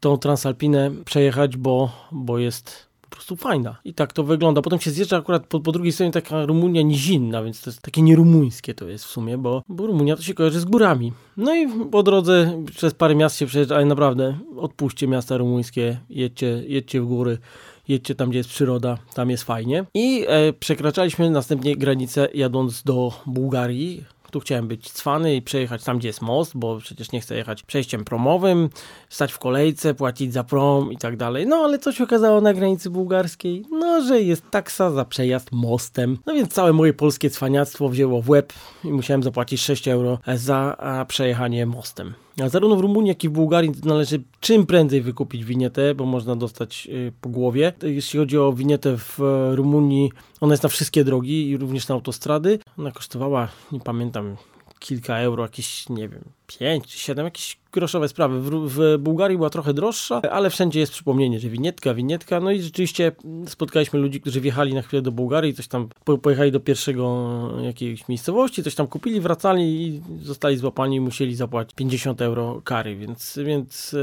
tą 0.00 0.16
Transalpinę 0.16 0.90
przejechać, 1.04 1.56
bo, 1.56 1.92
bo 2.12 2.38
jest 2.38 2.87
po 3.10 3.16
prostu 3.16 3.36
fajna. 3.36 3.76
I 3.84 3.94
tak 3.94 4.12
to 4.12 4.24
wygląda. 4.24 4.62
Potem 4.62 4.80
się 4.80 4.90
zjeżdża 4.90 5.16
akurat 5.16 5.46
po, 5.46 5.60
po 5.60 5.72
drugiej 5.72 5.92
stronie 5.92 6.12
taka 6.12 6.46
Rumunia 6.46 6.82
nizinna, 6.82 7.42
więc 7.42 7.60
to 7.60 7.70
jest 7.70 7.82
takie 7.82 8.02
nierumuńskie 8.02 8.74
to 8.74 8.88
jest 8.88 9.04
w 9.04 9.08
sumie, 9.08 9.38
bo, 9.38 9.62
bo 9.68 9.86
Rumunia 9.86 10.16
to 10.16 10.22
się 10.22 10.34
kojarzy 10.34 10.60
z 10.60 10.64
górami. 10.64 11.12
No 11.36 11.54
i 11.54 11.68
po 11.90 12.02
drodze 12.02 12.64
przez 12.76 12.94
parę 12.94 13.14
miast 13.14 13.36
się 13.36 13.46
przejeżdża, 13.46 13.76
ale 13.76 13.84
naprawdę 13.84 14.38
odpuśćcie 14.56 15.08
miasta 15.08 15.36
rumuńskie, 15.36 15.98
jedźcie, 16.10 16.62
jedźcie 16.66 17.00
w 17.00 17.06
góry 17.06 17.38
jedźcie 17.88 18.14
tam, 18.14 18.30
gdzie 18.30 18.38
jest 18.38 18.50
przyroda, 18.50 18.98
tam 19.14 19.30
jest 19.30 19.44
fajnie. 19.44 19.84
I 19.94 20.24
e, 20.28 20.52
przekraczaliśmy 20.52 21.30
następnie 21.30 21.76
granicę 21.76 22.28
jadąc 22.34 22.82
do 22.82 23.12
Bułgarii. 23.26 24.04
Tu 24.30 24.40
chciałem 24.40 24.68
być 24.68 24.90
cwany 24.90 25.36
i 25.36 25.42
przejechać 25.42 25.84
tam, 25.84 25.98
gdzie 25.98 26.08
jest 26.08 26.22
most, 26.22 26.52
bo 26.54 26.78
przecież 26.78 27.12
nie 27.12 27.20
chcę 27.20 27.36
jechać 27.36 27.62
przejściem 27.62 28.04
promowym, 28.04 28.68
stać 29.08 29.32
w 29.32 29.38
kolejce, 29.38 29.94
płacić 29.94 30.32
za 30.32 30.44
prom 30.44 30.92
i 30.92 30.96
tak 30.96 31.16
dalej. 31.16 31.46
No 31.46 31.56
ale 31.56 31.78
co 31.78 31.92
się 31.92 32.04
okazało 32.04 32.40
na 32.40 32.54
granicy 32.54 32.90
bułgarskiej? 32.90 33.64
No, 33.70 34.02
że 34.02 34.22
jest 34.22 34.50
taksa 34.50 34.90
za 34.90 35.04
przejazd 35.04 35.52
mostem. 35.52 36.18
No 36.26 36.34
więc 36.34 36.52
całe 36.52 36.72
moje 36.72 36.94
polskie 36.94 37.30
cwaniactwo 37.30 37.88
wzięło 37.88 38.22
w 38.22 38.28
łeb 38.30 38.52
i 38.84 38.88
musiałem 38.88 39.22
zapłacić 39.22 39.60
6 39.60 39.88
euro 39.88 40.18
za 40.34 40.76
przejechanie 41.08 41.66
mostem. 41.66 42.14
Zarówno 42.46 42.76
w 42.76 42.80
Rumunii, 42.80 43.08
jak 43.08 43.24
i 43.24 43.28
w 43.28 43.32
Bułgarii 43.32 43.72
należy 43.84 44.22
czym 44.40 44.66
prędzej 44.66 45.02
wykupić 45.02 45.44
winietę, 45.44 45.94
bo 45.94 46.06
można 46.06 46.36
dostać 46.36 46.88
y, 46.90 47.12
po 47.20 47.28
głowie. 47.28 47.72
Jeśli 47.82 48.18
chodzi 48.18 48.38
o 48.38 48.52
winietę 48.52 48.96
w 48.98 49.18
Rumunii, 49.52 50.12
ona 50.40 50.52
jest 50.52 50.62
na 50.62 50.68
wszystkie 50.68 51.04
drogi 51.04 51.50
i 51.50 51.56
również 51.56 51.88
na 51.88 51.94
autostrady. 51.94 52.58
Ona 52.78 52.90
kosztowała, 52.90 53.48
nie 53.72 53.80
pamiętam, 53.80 54.36
kilka 54.78 55.18
euro, 55.18 55.42
jakieś, 55.42 55.88
nie 55.88 56.08
wiem, 56.08 56.24
5 56.58 56.86
czy 56.86 56.98
7, 56.98 57.24
jakieś 57.24 57.58
groszowe 57.72 58.08
sprawy. 58.08 58.40
W, 58.40 58.50
w, 58.50 58.98
Bułgarii 58.98 59.36
była 59.36 59.50
trochę 59.50 59.74
droższa, 59.74 60.22
ale 60.30 60.50
wszędzie 60.50 60.80
jest 60.80 60.92
przypomnienie, 60.92 61.40
że 61.40 61.48
winietka, 61.48 61.94
winietka. 61.94 62.40
No 62.40 62.50
i 62.50 62.62
rzeczywiście 62.62 63.12
spotkaliśmy 63.46 63.98
ludzi, 63.98 64.20
którzy 64.20 64.40
wjechali 64.40 64.74
na 64.74 64.82
chwilę 64.82 65.02
do 65.02 65.12
Bułgarii, 65.12 65.54
coś 65.54 65.68
tam 65.68 65.88
pojechali 66.22 66.52
do 66.52 66.60
pierwszego 66.60 67.28
jakiejś 67.62 68.08
miejscowości, 68.08 68.62
coś 68.62 68.74
tam 68.74 68.86
kupili, 68.86 69.20
wracali 69.20 69.86
i 69.86 70.02
zostali 70.22 70.56
złapani 70.56 70.96
i 70.96 71.00
musieli 71.00 71.34
zapłacić 71.34 71.74
50 71.74 72.22
euro 72.22 72.60
kary, 72.64 72.96
więc, 72.96 73.38
więc 73.44 73.94
e, 73.94 73.98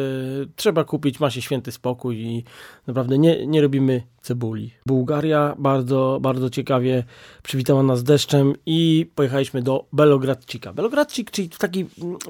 trzeba 0.55 0.83
kupić, 0.83 1.19
ma 1.19 1.29
się 1.29 1.41
święty 1.41 1.71
spokój 1.71 2.17
i 2.17 2.43
naprawdę 2.87 3.17
nie, 3.17 3.47
nie 3.47 3.61
robimy 3.61 4.03
cebuli. 4.25 4.71
Bułgaria 4.85 5.55
bardzo, 5.59 6.19
bardzo 6.21 6.49
ciekawie 6.49 7.03
przywitała 7.43 7.83
nas 7.83 8.03
deszczem 8.03 8.53
i 8.65 9.09
pojechaliśmy 9.15 9.61
do 9.61 9.85
Belogradcika. 9.93 10.73
Belogradcik, 10.73 11.31
czyli 11.31 11.49
taki 11.49 11.85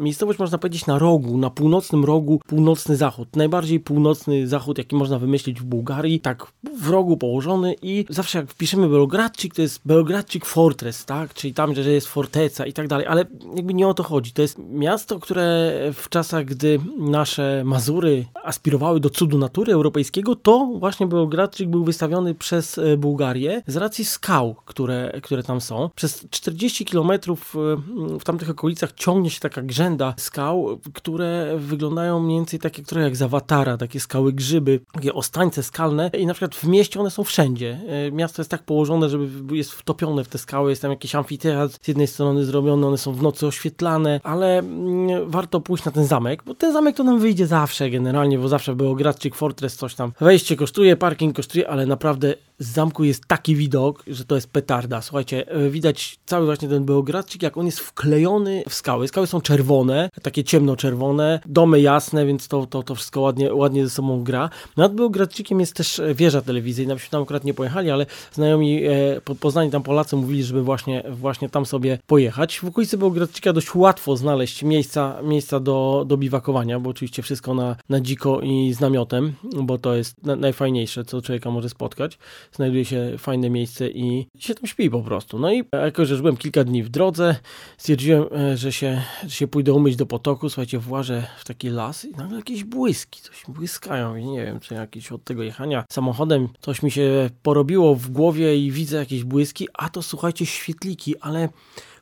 miejscowość 0.06 0.40
można 0.40 0.58
powiedzieć 0.58 0.86
na 0.86 1.00
rogu, 1.00 1.38
na 1.38 1.50
północnym 1.50 2.06
rogu, 2.06 2.42
północny 2.48 2.96
zachód. 2.96 3.36
Najbardziej 3.36 3.80
północny 3.80 4.48
zachód, 4.48 4.78
jaki 4.78 4.96
można 4.96 5.20
wymyślić 5.20 5.62
w 5.62 5.64
Bułgarii, 5.64 6.20
tak 6.20 6.48
w 6.82 6.90
rogu 6.90 7.18
położony 7.18 7.76
i 7.82 8.06
zawsze 8.10 8.38
jak 8.38 8.50
wpiszemy 8.50 8.90
Belogradcik, 8.90 9.56
to 9.56 9.62
jest 9.62 9.82
Belogradcik 9.86 10.46
Fortress, 10.46 11.06
tak? 11.06 11.34
Czyli 11.34 11.54
tam, 11.54 11.76
że 11.76 11.92
jest 11.92 12.08
forteca 12.08 12.66
i 12.66 12.74
tak 12.74 12.88
dalej, 12.88 13.08
ale 13.08 13.26
jakby 13.56 13.74
nie 13.74 13.88
o 13.88 13.94
to 13.94 14.04
chodzi. 14.04 14.32
To 14.32 14.42
jest 14.42 14.60
miasto, 14.70 15.20
które 15.20 15.74
w 15.94 16.10
czasach, 16.10 16.46
gdy 16.46 16.80
nasze 17.00 17.64
Mazury 17.66 18.26
aspirowały 18.44 19.00
do 19.00 19.10
cudu 19.10 19.38
natury 19.38 19.74
europejskiego, 19.74 20.36
to 20.36 20.72
właśnie 20.80 21.08
Belogradcik 21.08 21.70
był 21.70 21.84
wystawiony 21.84 22.36
przez 22.36 22.78
e, 22.78 22.98
Bułgarię 22.98 23.62
z 23.68 23.76
racji 23.76 24.06
skał, 24.06 24.56
które, 24.66 25.20
które 25.24 25.44
tam 25.44 25.62
są. 25.62 25.90
Przez 25.96 26.28
40 26.30 26.86
kilometrów 26.86 27.56
e, 27.56 28.20
w 28.20 28.24
tamtych 28.24 28.50
okolicach 28.50 28.92
ciągnie 28.92 29.30
się 29.30 29.40
taka 29.40 29.62
grzęda 29.62 29.95
skał, 30.18 30.80
które 30.94 31.56
wyglądają 31.58 32.20
mniej 32.20 32.40
więcej 32.40 32.60
tak 32.60 32.78
jak, 32.78 32.88
trochę 32.88 33.04
jak 33.04 33.16
zawatara, 33.16 33.78
takie 33.78 34.00
skały 34.00 34.34
grzyby, 34.34 34.80
takie 34.92 35.14
ostańce 35.14 35.64
skalne 35.64 36.12
i 36.14 36.26
na 36.26 36.34
przykład 36.34 36.56
w 36.56 36.64
mieście 36.64 37.00
one 37.00 37.12
są 37.12 37.24
wszędzie. 37.24 37.80
E, 37.88 38.12
miasto 38.12 38.42
jest 38.42 38.52
tak 38.52 38.64
położone, 38.64 39.10
żeby 39.10 39.58
jest 39.58 39.72
wtopione 39.72 40.24
w 40.24 40.28
te 40.28 40.38
skały, 40.38 40.70
jest 40.70 40.82
tam 40.82 40.92
jakiś 40.92 41.16
amfiteatr 41.16 41.78
z 41.82 41.88
jednej 41.88 42.08
strony 42.08 42.46
zrobiony, 42.46 42.88
one 42.88 42.98
są 42.98 43.14
w 43.14 43.22
nocy 43.22 43.48
oświetlane, 43.48 44.20
ale 44.24 44.60
mm, 44.60 45.30
warto 45.32 45.60
pójść 45.60 45.86
na 45.86 45.92
ten 45.92 46.06
zamek, 46.06 46.44
bo 46.44 46.54
ten 46.54 46.74
zamek 46.74 46.96
to 46.96 47.04
nam 47.04 47.20
wyjdzie 47.20 47.48
zawsze 47.48 47.90
generalnie, 47.90 48.40
bo 48.40 48.48
zawsze 48.48 48.76
było 48.76 48.96
Gradczyk 48.96 49.36
Fortress, 49.36 49.76
coś 49.76 49.96
tam. 49.96 50.12
Wejście 50.22 50.56
kosztuje, 50.56 50.96
parking 50.96 51.36
kosztuje, 51.36 51.70
ale 51.70 51.86
naprawdę 51.86 52.34
z 52.60 52.68
zamku 52.68 53.04
jest 53.04 53.26
taki 53.28 53.56
widok, 53.56 54.04
że 54.08 54.26
to 54.26 54.36
jest 54.36 54.50
petarda. 54.50 55.02
Słuchajcie, 55.02 55.52
e, 55.52 55.70
widać 55.70 56.20
cały 56.26 56.46
właśnie 56.46 56.68
ten 56.68 56.86
Beogradczyk, 56.86 57.44
jak 57.44 57.58
on 57.58 57.66
jest 57.66 57.80
wklejony 57.80 58.64
w 58.70 58.74
skały. 58.74 59.08
Skały 59.08 59.28
są 59.28 59.42
czerwone, 59.42 60.10
takie 60.22 60.44
ciemno-czerwone, 60.44 61.40
domy 61.46 61.82
jasne, 61.82 62.26
więc 62.26 62.48
to, 62.48 62.66
to, 62.66 62.84
to 62.84 62.96
wszystko 62.96 63.22
ładnie, 63.22 63.54
ładnie 63.54 63.84
ze 63.84 63.90
sobą 63.90 64.24
gra. 64.24 64.50
Nad 64.78 64.96
Beogradczykiem 64.96 65.60
jest 65.60 65.74
też 65.74 66.00
e, 66.00 66.16
wieża 66.16 66.42
telewizyjna, 66.42 66.94
myśmy 66.94 67.10
tam 67.10 67.24
akurat 67.24 67.44
nie 67.44 67.54
pojechali, 67.54 67.92
ale 67.92 68.06
znajomi 68.34 68.84
e, 68.84 69.22
poznani 69.40 69.72
tam 69.72 69.84
Polacy 69.84 70.16
mówili, 70.16 70.44
żeby 70.44 70.64
właśnie, 70.64 71.04
właśnie 71.10 71.50
tam 71.50 71.66
sobie 71.66 72.00
pojechać. 72.08 72.60
W 72.60 72.66
okolicy 72.66 72.98
Beogradczyka 72.98 73.54
dość 73.54 73.76
łatwo 73.76 74.18
znaleźć 74.18 74.64
miejsca, 74.64 75.22
miejsca 75.24 75.60
do, 75.60 76.04
do 76.08 76.18
biwakowania, 76.18 76.80
bo 76.80 76.90
oczywiście 76.90 77.22
wszystko 77.22 77.54
na, 77.54 77.76
na 77.90 78.02
dziko 78.02 78.42
i 78.42 78.74
z 78.74 78.80
namiotem, 78.80 79.34
bo 79.62 79.78
to 79.78 79.96
jest 79.96 80.24
na, 80.24 80.36
najfajniejsze, 80.36 81.06
co 81.06 81.22
człowieka 81.22 81.52
może 81.52 81.70
spotkać 81.70 82.18
znajduje 82.52 82.86
się 82.86 83.16
fajne 83.18 83.50
miejsce 83.50 83.90
i 83.90 84.28
się 84.40 84.56
tam 84.56 84.68
śpi 84.68 84.90
po 84.90 85.02
prostu. 85.02 85.40
No 85.40 85.54
i 85.54 85.64
jako, 85.74 86.06
że 86.06 86.18
byłem 86.18 86.38
kilka 86.38 86.64
dni 86.64 86.84
w 86.84 86.90
drodze, 86.90 87.36
stwierdziłem, 87.78 88.26
e, 88.38 88.58
że 88.58 88.72
się, 88.72 89.02
że 89.24 89.30
się 89.30 89.48
pójdę 89.48 89.74
umyć 89.74 89.96
do 89.96 90.06
potoku, 90.06 90.50
słuchajcie, 90.50 90.80
włażę 90.80 91.28
w 91.38 91.46
taki 91.46 91.70
las 91.70 92.06
i 92.06 92.12
nagle 92.12 92.38
jakieś 92.38 92.64
błyski, 92.64 93.22
coś 93.22 93.44
błyskają 93.48 94.16
i 94.16 94.26
nie 94.26 94.46
wiem, 94.46 94.60
czy 94.60 94.74
jakieś 94.74 95.12
od 95.12 95.24
tego 95.24 95.44
jechania 95.44 95.84
samochodem 95.92 96.50
coś 96.62 96.84
mi 96.84 96.92
się 96.92 97.30
porobiło 97.44 97.96
w 97.96 98.10
głowie 98.10 98.58
i 98.58 98.72
widzę 98.72 98.98
jakieś 98.98 99.24
błyski, 99.24 99.68
a 99.74 99.90
to 99.90 100.02
słuchajcie, 100.02 100.46
świetliki, 100.46 101.20
ale 101.20 101.50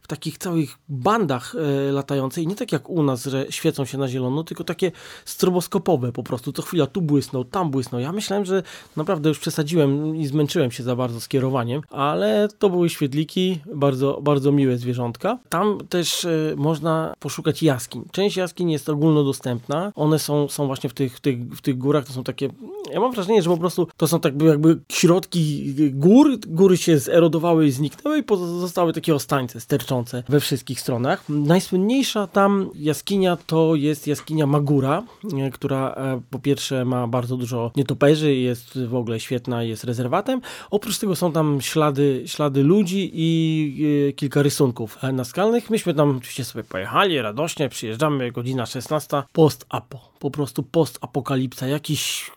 w 0.04 0.08
takich 0.08 0.38
całych 0.38 0.78
bandach 0.90 1.56
e, 1.56 1.92
latające 1.92 2.42
i 2.42 2.48
nie 2.48 2.56
tak 2.56 2.72
jak 2.72 2.90
u 2.90 3.04
nas, 3.04 3.26
że 3.26 3.46
świecą 3.50 3.86
się 3.86 3.98
na 3.98 4.08
zielono, 4.08 4.44
tylko 4.44 4.64
takie 4.64 4.92
stroboskopowe 5.26 6.12
po 6.12 6.24
prostu. 6.24 6.52
Co 6.52 6.62
chwila 6.62 6.88
tu 6.88 7.02
błysnął, 7.02 7.44
tam 7.44 7.72
błysnął. 7.72 8.02
Ja 8.02 8.12
myślałem, 8.12 8.46
że 8.46 8.64
naprawdę 8.96 9.30
już 9.30 9.40
przesadziłem 9.40 10.16
i 10.16 10.28
zmęczyłem 10.28 10.72
się 10.72 10.84
za 10.84 10.96
bardzo 10.96 11.22
z 11.22 11.28
kierowaniem, 11.28 11.82
ale 11.90 12.48
to 12.60 12.70
były 12.70 12.90
świetliki, 12.90 13.60
bardzo, 13.76 14.20
bardzo 14.22 14.52
miłe 14.52 14.78
zwierzątka. 14.78 15.40
Tam 15.50 15.78
też 15.90 16.26
e, 16.26 16.30
można 16.56 17.14
poszukać 17.20 17.64
jaskiń. 17.64 18.06
Część 18.12 18.38
jaskiń 18.38 18.72
jest 18.72 18.90
ogólnodostępna. 18.90 19.92
One 19.96 20.20
są, 20.20 20.48
są 20.48 20.68
właśnie 20.68 20.90
w 20.90 20.94
tych, 20.94 21.18
w, 21.18 21.22
tych, 21.22 21.40
w 21.40 21.62
tych 21.62 21.78
górach, 21.78 22.06
to 22.06 22.14
są 22.14 22.24
takie, 22.24 22.50
ja 22.92 23.00
mam 23.00 23.12
wrażenie, 23.14 23.42
że 23.42 23.50
po 23.50 23.58
prostu 23.58 23.88
to 23.98 24.08
są 24.08 24.20
tak 24.20 24.42
jakby 24.42 24.80
środki 24.92 25.74
gór, 25.92 26.40
góry 26.48 26.78
się 26.78 27.00
zerodowały 27.00 27.68
i 27.68 27.72
zniknęły 27.72 28.18
i 28.18 28.24
pozostały 28.24 28.94
takie 28.94 29.16
ostańce 29.16 29.60
sterczące 29.60 29.93
we 30.30 30.40
wszystkich 30.40 30.82
stronach. 30.82 31.30
Najsłynniejsza 31.30 32.28
tam 32.28 32.70
jaskinia 32.76 33.38
to 33.48 33.76
jest 33.76 34.08
jaskinia 34.08 34.48
Magura, 34.48 35.04
e, 35.38 35.52
która 35.52 35.90
e, 35.90 36.22
po 36.30 36.40
pierwsze 36.40 36.86
ma 36.86 37.08
bardzo 37.08 37.38
dużo 37.38 37.72
nietoperzy, 37.76 38.36
jest 38.36 38.86
w 38.86 38.96
ogóle 38.96 39.20
świetna, 39.20 39.64
jest 39.64 39.84
rezerwatem. 39.84 40.42
Oprócz 40.72 40.98
tego 40.98 41.16
są 41.16 41.32
tam 41.32 41.62
ślady, 41.62 42.24
ślady 42.26 42.64
ludzi 42.64 43.12
i 43.14 44.08
e, 44.10 44.14
kilka 44.14 44.42
rysunków 44.42 44.98
naskalnych. 45.14 45.70
Myśmy 45.70 45.94
tam 45.94 46.18
oczywiście 46.18 46.44
sobie 46.44 46.64
pojechali 46.64 47.22
radośnie, 47.22 47.70
przyjeżdżamy, 47.70 48.32
godzina 48.32 48.66
16, 48.66 49.24
post-apo, 49.34 50.00
po 50.20 50.32
prostu 50.32 50.64
post-apokalipsa, 50.64 51.68
jakiś 51.68 52.32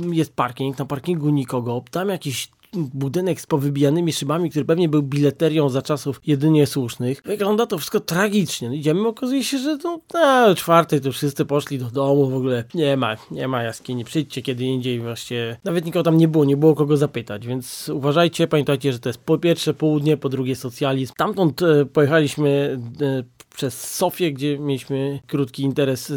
jest 0.00 0.34
parking, 0.34 0.78
na 0.78 0.84
parkingu 0.84 1.30
nikogo, 1.30 1.82
tam 1.90 2.08
jakiś 2.08 2.50
budynek 2.74 3.40
z 3.40 3.46
powybijanymi 3.46 4.12
szybami, 4.12 4.50
który 4.50 4.64
pewnie 4.64 4.88
był 4.88 5.02
bileterią 5.02 5.68
za 5.68 5.82
czasów 5.82 6.20
jedynie 6.26 6.66
słusznych. 6.66 7.22
Wygląda 7.24 7.66
to 7.66 7.78
wszystko 7.78 8.00
tragicznie. 8.00 8.68
No 8.68 8.74
idziemy, 8.74 9.08
okazuje 9.08 9.44
się, 9.44 9.58
że 9.58 9.78
to 9.78 10.00
na 10.14 10.54
czwartej 10.54 11.00
to 11.00 11.12
wszyscy 11.12 11.44
poszli 11.44 11.78
do 11.78 11.90
domu, 11.90 12.30
w 12.30 12.34
ogóle 12.34 12.64
nie 12.74 12.96
ma, 12.96 13.16
nie 13.30 13.48
ma 13.48 13.62
jaskini, 13.62 14.04
przyjdźcie 14.04 14.42
kiedy 14.42 14.64
indziej 14.64 15.00
właśnie. 15.00 15.56
Nawet 15.64 15.84
nikogo 15.84 16.02
tam 16.02 16.16
nie 16.16 16.28
było, 16.28 16.44
nie 16.44 16.56
było 16.56 16.74
kogo 16.74 16.96
zapytać, 16.96 17.46
więc 17.46 17.88
uważajcie, 17.88 18.48
pamiętajcie, 18.48 18.92
że 18.92 18.98
to 18.98 19.08
jest 19.08 19.20
po 19.20 19.38
pierwsze 19.38 19.74
południe, 19.74 20.16
po 20.16 20.28
drugie 20.28 20.56
socjalizm. 20.56 21.12
Tamtąd 21.16 21.62
e, 21.62 21.84
pojechaliśmy 21.84 22.78
e, 23.00 23.37
przez 23.58 23.96
Sofię, 23.96 24.32
gdzie 24.32 24.58
mieliśmy 24.58 25.20
krótki 25.26 25.62
interes, 25.62 26.12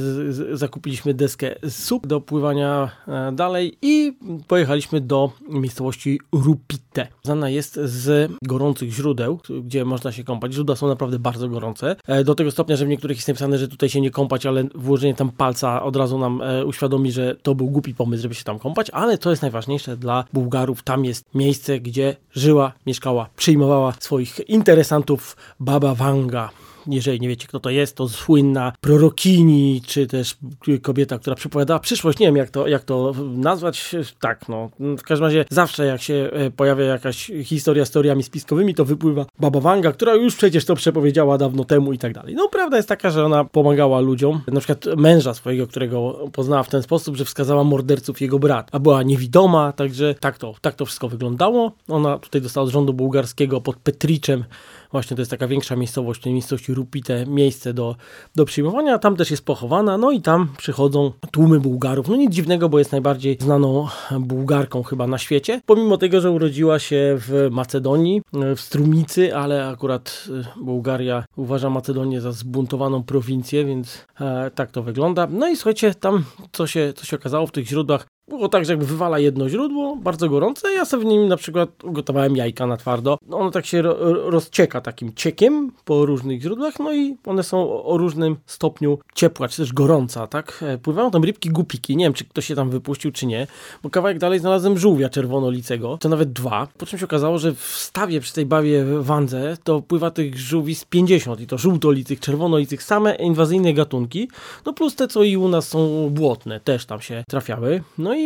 zakupiliśmy 0.54 1.14
deskę 1.14 1.56
SUP 1.70 2.08
do 2.08 2.22
pływania 2.22 2.92
e, 3.08 3.32
dalej 3.32 3.78
i 3.82 4.18
pojechaliśmy 4.48 5.02
do 5.02 5.32
miejscowości 5.50 6.20
Rupite. 6.32 7.08
Znana 7.24 7.50
jest 7.50 7.76
z 7.76 8.32
gorących 8.44 8.92
źródeł, 8.92 9.40
gdzie 9.64 9.86
można 9.86 10.12
się 10.12 10.24
kąpać. 10.24 10.54
Źródła 10.54 10.76
są 10.76 10.88
naprawdę 10.88 11.20
bardzo 11.20 11.50
gorące. 11.50 11.96
E, 12.08 12.24
do 12.24 12.36
tego 12.36 12.52
stopnia, 12.52 12.76
że 12.76 12.86
w 12.86 12.88
niektórych 12.88 13.18
jest 13.18 13.28
napisane, 13.28 13.58
że 13.58 13.68
tutaj 13.68 13.90
się 13.90 14.02
nie 14.02 14.12
kąpać, 14.12 14.46
ale 14.46 14.64
włożenie 14.76 15.16
tam 15.16 15.32
palca 15.32 15.84
od 15.84 15.96
razu 15.96 16.20
nam 16.20 16.42
e, 16.42 16.66
uświadomi, 16.66 17.12
że 17.12 17.36
to 17.44 17.56
był 17.56 17.68
głupi 17.68 17.96
pomysł, 17.96 18.22
żeby 18.22 18.36
się 18.36 18.44
tam 18.44 18.60
kąpać, 18.60 18.90
ale 18.90 19.18
to 19.18 19.30
jest 19.30 19.42
najważniejsze 19.42 19.98
dla 19.98 20.24
Bułgarów. 20.34 20.84
Tam 20.84 21.06
jest 21.06 21.26
miejsce, 21.36 21.80
gdzie 21.80 22.16
żyła, 22.34 22.74
mieszkała, 22.86 23.30
przyjmowała 23.36 23.94
swoich 24.00 24.50
interesantów 24.50 25.38
Baba 25.60 25.96
Wanga 25.96 26.50
jeżeli 26.88 27.20
nie 27.20 27.28
wiecie 27.28 27.48
kto 27.48 27.60
to 27.60 27.70
jest, 27.70 27.96
to 27.96 28.10
słynna 28.10 28.74
prorokini, 28.82 29.82
czy 29.88 30.08
też 30.08 30.38
kobieta, 30.82 31.20
która 31.20 31.36
przepowiadała 31.36 31.80
przyszłość, 31.80 32.20
nie 32.20 32.26
wiem 32.26 32.36
jak 32.36 32.50
to, 32.50 32.68
jak 32.68 32.84
to 32.84 33.14
nazwać, 33.36 33.96
tak 34.20 34.50
no, 34.50 34.70
w 34.80 35.02
każdym 35.02 35.26
razie 35.26 35.46
zawsze 35.50 35.86
jak 35.86 36.02
się 36.02 36.30
e, 36.34 36.52
pojawia 36.52 36.86
jakaś 36.86 37.32
historia 37.44 37.86
z 37.86 37.92
teoriami 37.92 38.24
spiskowymi, 38.24 38.76
to 38.76 38.86
wypływa 38.86 39.26
Baba 39.40 39.60
Wanga, 39.60 39.92
która 39.92 40.16
już 40.16 40.36
przecież 40.36 40.66
to 40.66 40.76
przepowiedziała 40.76 41.38
dawno 41.38 41.66
temu 41.66 41.94
i 41.94 41.98
tak 41.98 42.14
dalej. 42.14 42.36
No 42.36 42.50
prawda 42.50 42.78
jest 42.78 42.90
taka, 42.90 43.10
że 43.10 43.26
ona 43.26 43.46
pomagała 43.46 44.00
ludziom, 44.00 44.42
na 44.48 44.60
przykład 44.60 44.86
męża 44.98 45.34
swojego, 45.34 45.68
którego 45.68 46.28
poznała 46.32 46.64
w 46.64 46.70
ten 46.70 46.84
sposób, 46.84 47.16
że 47.16 47.26
wskazała 47.26 47.64
morderców 47.64 48.22
jego 48.22 48.40
brat, 48.40 48.70
a 48.72 48.80
była 48.80 49.04
niewidoma, 49.04 49.72
także 49.72 50.16
tak 50.20 50.38
to, 50.38 50.56
tak 50.62 50.76
to 50.76 50.86
wszystko 50.86 51.10
wyglądało. 51.10 51.72
Ona 51.88 52.18
tutaj 52.20 52.42
dostała 52.42 52.66
od 52.66 52.72
rządu 52.72 52.94
bułgarskiego 52.94 53.62
pod 53.62 53.76
Petriczem 53.76 54.44
Właśnie 54.92 55.16
to 55.16 55.22
jest 55.22 55.32
taka 55.32 55.48
większa 55.48 55.76
miejscowość, 55.76 56.22
tej 56.22 56.34
miejscowości 56.34 56.74
Rupite, 56.74 57.26
miejsce 57.26 57.74
do, 57.74 57.96
do 58.36 58.46
przyjmowania. 58.46 59.00
Tam 59.00 59.16
też 59.16 59.32
jest 59.32 59.46
pochowana, 59.46 59.98
no 59.98 60.12
i 60.12 60.22
tam 60.22 60.50
przychodzą 60.58 61.12
tłumy 61.32 61.60
Bułgarów. 61.60 62.08
No 62.08 62.16
nic 62.16 62.34
dziwnego, 62.34 62.70
bo 62.70 62.80
jest 62.80 62.92
najbardziej 62.92 63.38
znaną 63.40 63.88
Bułgarką 64.20 64.84
chyba 64.84 65.08
na 65.08 65.18
świecie. 65.18 65.62
Pomimo 65.66 65.98
tego, 65.98 66.22
że 66.22 66.32
urodziła 66.32 66.80
się 66.80 67.18
w 67.18 67.48
Macedonii, 67.52 68.22
w 68.56 68.62
Strumicy, 68.62 69.36
ale 69.36 69.68
akurat 69.68 70.28
y, 70.58 70.64
Bułgaria 70.64 71.26
uważa 71.36 71.70
Macedonię 71.70 72.22
za 72.22 72.32
zbuntowaną 72.32 73.04
prowincję, 73.04 73.66
więc 73.66 74.06
e, 74.22 74.52
tak 74.56 74.72
to 74.72 74.84
wygląda. 74.84 75.28
No 75.32 75.50
i 75.50 75.56
słuchajcie, 75.56 75.96
tam 75.96 76.24
co 76.52 76.68
się, 76.68 76.94
co 76.96 77.06
się 77.06 77.16
okazało 77.16 77.48
w 77.48 77.52
tych 77.52 77.68
źródłach, 77.68 78.08
było 78.38 78.50
tak, 78.50 78.66
że 78.66 78.74
jakby 78.74 78.86
wywala 78.86 79.20
jedno 79.20 79.50
źródło, 79.50 79.96
bardzo 79.96 80.30
gorące, 80.30 80.74
ja 80.74 80.86
sobie 80.86 81.04
w 81.04 81.06
nim 81.06 81.28
na 81.28 81.38
przykład 81.38 81.84
ugotowałem 81.84 82.36
jajka 82.36 82.68
na 82.68 82.78
twardo. 82.78 83.18
Ono 83.32 83.52
tak 83.52 83.66
się 83.66 83.82
ro 83.82 83.96
rozcieka 84.30 84.82
takim 84.82 85.14
ciekiem 85.14 85.72
po 85.86 86.06
różnych 86.06 86.42
źródłach, 86.42 86.80
no 86.80 86.94
i 86.94 87.18
one 87.26 87.44
są 87.44 87.84
o, 87.84 87.98
różnym 87.98 88.38
stopniu 88.46 89.00
ciepła, 89.16 89.48
czy 89.48 89.58
też 89.58 89.74
gorąca, 89.74 90.28
tak? 90.28 90.64
E, 90.68 90.78
pływają 90.78 91.12
tam 91.12 91.24
rybki 91.24 91.50
gupiki, 91.50 91.98
nie 91.98 92.06
wiem, 92.06 92.14
czy 92.14 92.26
ktoś 92.26 92.46
się 92.46 92.56
tam 92.56 92.70
wypuścił, 92.70 93.12
czy 93.12 93.26
nie, 93.26 93.48
bo 93.84 93.90
kawałek 93.90 94.20
dalej 94.20 94.40
znalazłem 94.40 94.78
żółwia 94.78 95.10
czerwonolicego, 95.10 95.98
to 95.98 96.10
nawet 96.10 96.34
dwa, 96.34 96.68
po 96.78 96.86
czym 96.86 97.00
się 97.00 97.06
okazało, 97.06 97.38
że 97.38 97.54
w 97.54 97.64
stawie 97.64 98.20
przy 98.20 98.34
tej 98.34 98.46
bawie 98.46 98.86
wandze 99.00 99.58
to 99.64 99.82
pływa 99.82 100.12
tych 100.12 100.38
żółwi 100.38 100.76
z 100.76 100.86
50 100.86 101.42
i 101.42 101.48
to 101.48 101.58
żółtolitych, 101.58 102.20
czerwonolitych, 102.20 102.84
same 102.84 103.16
inwazyjne 103.16 103.74
gatunki, 103.74 104.30
no 104.66 104.74
plus 104.74 104.96
te, 104.96 105.08
co 105.08 105.24
i 105.24 105.38
u 105.38 105.48
nas 105.48 105.68
są 105.68 106.10
błotne, 106.10 106.60
też 106.60 106.86
tam 106.86 107.02
się 107.02 107.24
trafiały. 107.28 107.84
No 107.98 108.14
i 108.14 108.21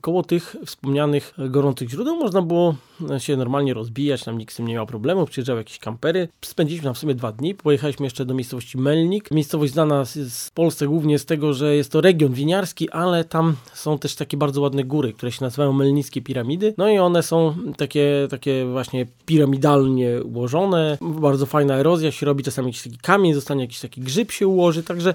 koło 0.00 0.22
tych 0.22 0.56
wspomnianych 0.66 1.34
gorących 1.38 1.90
źródeł 1.90 2.16
można 2.16 2.42
było 2.42 2.74
się 3.18 3.36
normalnie 3.36 3.74
rozbijać, 3.74 4.24
tam 4.24 4.38
nikt 4.38 4.54
z 4.54 4.56
tym 4.56 4.66
nie 4.66 4.74
miał 4.74 4.86
problemu, 4.86 5.26
przyjeżdżały 5.26 5.60
jakieś 5.60 5.78
kampery. 5.78 6.28
Spędziliśmy 6.44 6.84
tam 6.84 6.94
w 6.94 6.98
sumie 6.98 7.14
dwa 7.14 7.32
dni, 7.32 7.54
pojechaliśmy 7.54 8.06
jeszcze 8.06 8.24
do 8.24 8.34
miejscowości 8.34 8.78
Melnik. 8.78 9.30
Miejscowość 9.30 9.72
znana 9.72 10.04
w 10.30 10.50
Polsce 10.50 10.86
głównie 10.86 11.18
z 11.18 11.24
tego, 11.24 11.54
że 11.54 11.76
jest 11.76 11.92
to 11.92 12.00
region 12.00 12.32
winiarski, 12.32 12.90
ale 12.90 13.24
tam 13.24 13.56
są 13.74 13.98
też 13.98 14.14
takie 14.14 14.36
bardzo 14.36 14.60
ładne 14.60 14.84
góry, 14.84 15.12
które 15.12 15.32
się 15.32 15.44
nazywają 15.44 15.72
Melnickie 15.72 16.22
Piramidy. 16.22 16.74
No 16.78 16.88
i 16.88 16.98
one 16.98 17.22
są 17.22 17.54
takie, 17.76 18.26
takie 18.30 18.66
właśnie 18.72 19.06
piramidalnie 19.26 20.22
ułożone. 20.22 20.98
Bardzo 21.00 21.46
fajna 21.46 21.76
erozja 21.76 22.12
się 22.12 22.26
robi, 22.26 22.44
czasami 22.44 22.68
jakiś 22.68 22.82
taki 22.82 22.98
kamień, 22.98 23.34
zostanie 23.34 23.60
jakiś 23.60 23.80
taki 23.80 24.00
grzyb 24.00 24.30
się 24.30 24.46
ułoży, 24.48 24.82
także 24.82 25.14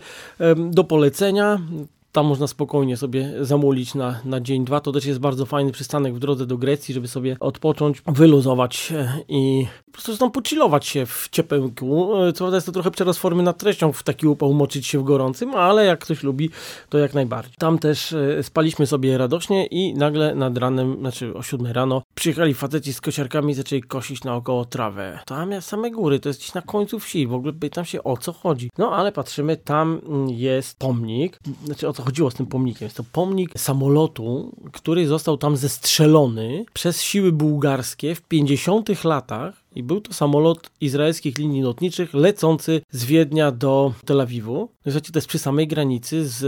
do 0.58 0.84
polecenia. 0.84 1.62
Tam 2.14 2.26
można 2.26 2.48
spokojnie 2.48 2.98
sobie 2.98 3.34
zamulić 3.42 3.96
na, 3.96 4.20
na 4.26 4.42
dzień, 4.42 4.66
dwa. 4.66 4.80
To 4.80 4.92
też 4.92 5.06
jest 5.06 5.20
bardzo 5.20 5.46
fajny 5.46 5.72
przystanek 5.72 6.16
w 6.16 6.20
drodze 6.20 6.46
do 6.46 6.58
Grecji, 6.58 6.94
żeby 6.94 7.08
sobie 7.08 7.38
odpocząć, 7.40 8.02
wyluzować 8.08 8.94
e, 8.96 9.20
i 9.28 9.68
po 9.86 9.92
prostu 9.92 10.18
tam 10.18 10.32
pocilować 10.32 10.88
się 10.88 11.06
w 11.06 11.30
ciepełku. 11.32 12.16
E, 12.16 12.34
co 12.34 12.38
prawda 12.38 12.58
jest 12.58 12.66
to 12.66 12.72
trochę 12.72 12.92
przerost 12.92 13.20
formy 13.20 13.44
nad 13.44 13.58
treścią, 13.58 13.92
w 13.92 14.04
taki 14.04 14.28
upał 14.28 14.54
moczyć 14.54 14.88
się 14.88 15.00
w 15.00 15.04
gorącym, 15.04 15.56
ale 15.56 15.86
jak 15.86 16.00
ktoś 16.00 16.24
lubi, 16.24 16.50
to 16.90 16.98
jak 16.98 17.14
najbardziej. 17.14 17.56
Tam 17.58 17.80
też 17.80 18.14
e, 18.14 18.44
spaliśmy 18.44 18.88
sobie 18.88 19.18
radośnie 19.18 19.66
i 19.66 19.94
nagle 19.94 20.36
nad 20.36 20.58
ranem, 20.58 20.98
znaczy 21.00 21.34
o 21.34 21.44
7 21.44 21.68
rano, 21.72 22.02
przyjechali 22.16 22.54
faceci 22.54 22.94
z 22.94 23.02
kosiarkami 23.02 23.52
i 23.52 23.56
zaczęli 23.56 23.82
kosić 23.82 24.24
naokoło 24.24 24.66
trawę. 24.66 25.20
Tam 25.26 25.52
jest 25.52 25.68
same 25.68 25.92
góry, 25.92 26.20
to 26.20 26.30
jest 26.30 26.40
gdzieś 26.40 26.54
na 26.54 26.62
końcu 26.62 27.00
wsi, 27.00 27.28
w 27.28 27.34
ogóle 27.34 27.54
pytam 27.54 27.86
się 27.86 28.04
o 28.04 28.18
co 28.18 28.34
chodzi. 28.34 28.70
No 28.78 28.96
ale 28.96 29.12
patrzymy, 29.12 29.58
tam 29.58 30.02
jest 30.28 30.80
pomnik, 30.80 31.40
znaczy 31.66 31.88
o 31.88 31.94
co 31.94 32.03
chodziło 32.04 32.32
z 32.32 32.34
tym 32.34 32.46
pomnikiem. 32.46 32.86
Jest 32.86 32.98
to 32.98 33.04
pomnik 33.12 33.60
samolotu, 33.60 34.56
który 34.72 35.08
został 35.08 35.38
tam 35.38 35.58
zestrzelony 35.58 36.66
przez 36.74 37.02
siły 37.02 37.32
bułgarskie 37.32 38.16
w 38.16 38.22
50 38.22 39.04
latach 39.04 39.63
i 39.76 39.84
był 39.84 40.02
to 40.02 40.14
samolot 40.14 40.70
izraelskich 40.82 41.38
linii 41.38 41.62
lotniczych 41.62 42.14
lecący 42.14 42.82
z 42.92 43.06
Wiednia 43.06 43.52
do 43.52 43.94
Tel 44.06 44.22
Awiwu. 44.22 44.70
Słuchajcie, 44.84 45.12
to 45.12 45.18
jest 45.18 45.28
przy 45.28 45.40
samej 45.40 45.68
granicy 45.68 46.28
z 46.28 46.44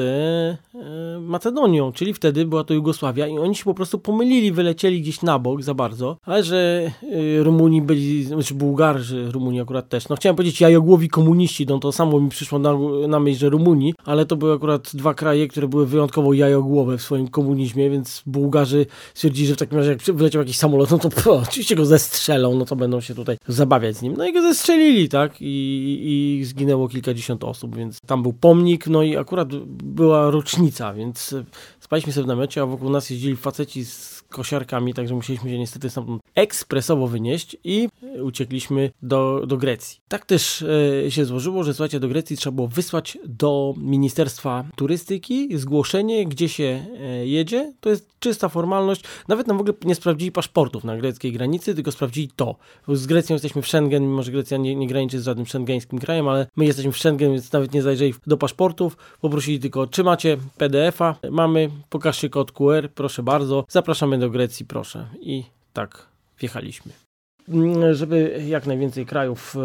e, 0.75 1.20
Macedonią, 1.20 1.91
czyli 1.91 2.13
wtedy 2.13 2.46
była 2.46 2.63
to 2.63 2.74
Jugosławia 2.74 3.27
i 3.27 3.38
oni 3.38 3.55
się 3.55 3.63
po 3.63 3.74
prostu 3.74 4.00
pomylili, 4.00 4.51
wylecieli 4.51 5.01
gdzieś 5.01 5.22
na 5.22 5.39
bok 5.39 5.63
za 5.63 5.74
bardzo, 5.74 6.17
ale 6.24 6.44
że 6.44 6.91
e, 7.38 7.44
Rumuni 7.44 7.82
byli, 7.82 8.24
znaczy 8.24 8.53
Bułgarzy, 8.53 9.32
Rumuni 9.32 9.62
akurat 9.62 9.89
też. 9.89 10.10
No 10.10 10.15
chciałem 10.15 10.36
powiedzieć 10.36 10.62
jajogłowi 10.62 11.10
komuniści, 11.10 11.65
no 11.65 11.79
to 11.79 11.91
samo 11.91 12.20
mi 12.20 12.29
przyszło 12.29 12.60
na, 12.60 12.74
na 13.08 13.20
myśl, 13.20 13.39
że 13.39 13.50
Rumuni, 13.50 13.94
ale 14.05 14.25
to 14.25 14.36
były 14.36 14.53
akurat 14.53 14.89
dwa 14.94 15.13
kraje, 15.13 15.48
które 15.48 15.67
były 15.67 15.86
wyjątkowo 15.86 16.34
jajogłowe 16.34 16.98
w 16.98 17.01
swoim 17.01 17.27
komunizmie, 17.27 17.89
więc 17.89 18.24
Bułgarzy 18.25 18.86
stwierdzili, 19.13 19.48
że 19.48 19.55
w 19.55 19.58
takim 19.58 19.77
razie 19.77 19.89
jak 19.89 20.01
wyleciał 20.01 20.41
jakiś 20.41 20.58
samolot, 20.58 20.91
no 20.91 20.98
to 20.98 21.10
po, 21.10 21.34
oczywiście 21.50 21.75
go 21.75 21.86
zestrzelą, 21.86 22.55
no 22.55 22.65
to 22.65 22.75
będą 22.75 23.01
się 23.01 23.14
tutaj 23.15 23.38
zabawiać 23.48 23.98
z 23.98 24.01
nim. 24.01 24.13
No 24.17 24.27
i 24.27 24.34
go 24.34 24.41
zestrzelili, 24.41 25.10
tak? 25.10 25.41
I, 25.41 26.39
i 26.39 26.45
zginęło 26.45 26.88
kilkadziesiąt 26.88 27.43
osób, 27.43 27.75
więc 27.75 28.00
tam 28.01 28.24
był 28.24 28.34
pomnik, 28.34 28.88
no 28.88 29.03
i 29.03 29.17
akurat 29.17 29.55
była 29.84 30.31
rocznica, 30.31 30.93
więc 30.93 31.36
spaliśmy 31.79 32.13
sobie 32.13 32.24
w 32.24 32.27
namiocie, 32.27 32.62
a 32.62 32.65
wokół 32.65 32.89
nas 32.89 33.10
jeździli 33.10 33.36
faceci 33.36 33.86
z 33.86 34.24
kosiarkami, 34.29 34.93
także 34.93 35.15
musieliśmy 35.15 35.50
się 35.50 35.60
niestety 35.60 35.89
stamtąd 35.89 36.22
ekspresowo 36.36 37.07
wynieść 37.07 37.57
i 37.63 37.89
uciekliśmy 38.22 38.91
do, 39.01 39.43
do 39.48 39.57
Grecji. 39.57 40.00
Tak 40.07 40.25
też 40.25 40.65
e, 41.05 41.12
się 41.12 41.25
złożyło, 41.25 41.63
że 41.63 41.74
słuchajcie, 41.74 42.00
do 42.00 42.07
Grecji 42.07 42.38
trzeba 42.38 42.55
było 42.55 42.67
wysłać 42.67 43.17
do 43.25 43.74
Ministerstwa 43.77 44.65
Turystyki 44.75 45.57
zgłoszenie, 45.57 46.25
gdzie 46.25 46.50
się 46.50 46.86
e, 47.00 47.27
jedzie. 47.27 47.74
To 47.79 47.89
jest 47.89 48.10
czysta 48.19 48.50
formalność. 48.50 49.03
Nawet 49.27 49.48
nam 49.48 49.57
w 49.57 49.62
ogóle 49.62 49.75
nie 49.84 49.95
sprawdzili 49.95 50.31
paszportów 50.31 50.84
na 50.84 50.98
greckiej 50.98 51.31
granicy, 51.31 51.75
tylko 51.75 51.91
sprawdzili 51.91 52.29
to. 52.36 52.55
Z 52.88 53.07
Grecją 53.07 53.34
jesteśmy 53.34 53.62
w 53.62 53.67
Schengen, 53.67 54.03
mimo 54.03 54.24
że 54.24 54.31
Grecja 54.31 54.57
nie, 54.57 54.75
nie 54.75 54.88
graniczy 54.88 55.19
z 55.19 55.24
żadnym 55.24 55.45
szengeńskim 55.45 56.00
krajem, 56.00 56.27
ale 56.27 56.48
my 56.55 56.65
jesteśmy 56.65 56.91
w 56.91 56.98
Schengen, 56.98 57.31
więc 57.31 57.51
nawet 57.51 57.74
nie 57.74 57.81
zajrzeli 57.81 58.13
do 58.27 58.38
paszportów. 58.38 58.98
Poprosili 59.22 59.60
tylko, 59.60 59.88
czy 59.88 60.03
macie 60.03 60.38
PDF-a? 60.57 61.15
Mamy, 61.31 61.69
pokażcie 61.89 62.29
kod 62.29 62.51
QR, 62.51 62.89
proszę 62.95 63.24
bardzo. 63.24 63.65
Zapraszamy 63.69 64.17
do 64.17 64.29
Grecji, 64.29 64.65
proszę. 64.65 65.07
I 65.22 65.43
tak 65.74 66.07
wjechaliśmy. 66.39 67.05
Mm, 67.50 67.94
żeby 67.94 68.44
jak 68.48 68.68
najwięcej 68.68 69.06
krajów 69.06 69.56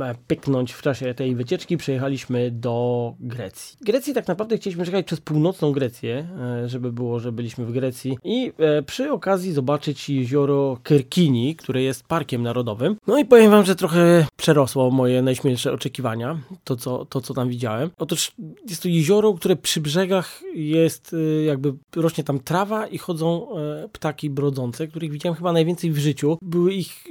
e, 0.00 0.14
pyknąć 0.26 0.72
w 0.72 0.82
czasie 0.82 1.14
tej 1.14 1.34
wycieczki, 1.34 1.76
przejechaliśmy 1.76 2.50
do 2.50 3.14
Grecji. 3.20 3.76
Grecji 3.80 4.14
tak 4.14 4.28
naprawdę 4.28 4.56
chcieliśmy 4.56 4.82
przejechać 4.82 5.06
przez 5.06 5.20
północną 5.20 5.72
Grecję, 5.72 6.28
e, 6.64 6.68
żeby 6.68 6.92
było, 6.92 7.20
że 7.20 7.32
byliśmy 7.32 7.66
w 7.66 7.72
Grecji 7.72 8.18
i 8.24 8.52
e, 8.58 8.82
przy 8.82 9.12
okazji 9.12 9.52
zobaczyć 9.52 10.08
jezioro 10.08 10.78
Kerkini, 10.82 11.56
które 11.56 11.82
jest 11.82 12.06
parkiem 12.06 12.42
narodowym. 12.42 12.96
No 13.06 13.18
i 13.18 13.24
powiem 13.24 13.50
wam, 13.50 13.64
że 13.64 13.76
trochę 13.76 14.26
przerosło 14.36 14.90
moje 14.90 15.22
najśmielsze 15.22 15.72
oczekiwania, 15.72 16.38
to 16.64 16.76
co, 16.76 17.04
to 17.04 17.20
co 17.20 17.34
tam 17.34 17.48
widziałem. 17.48 17.90
Otóż 17.98 18.32
jest 18.68 18.82
to 18.82 18.88
jezioro, 18.88 19.34
które 19.34 19.56
przy 19.56 19.80
brzegach 19.80 20.42
jest 20.54 21.16
jakby 21.46 21.74
rośnie 21.96 22.24
tam 22.24 22.40
trawa 22.40 22.86
i 22.86 22.98
chodzą 22.98 23.46
ptaki 23.92 24.30
brodzące, 24.30 24.88
których 24.88 25.10
widziałem 25.10 25.36
chyba 25.36 25.52
najwięcej 25.52 25.90
w 25.90 25.98
życiu. 25.98 26.38
Były 26.42 26.74
ich 26.74 27.04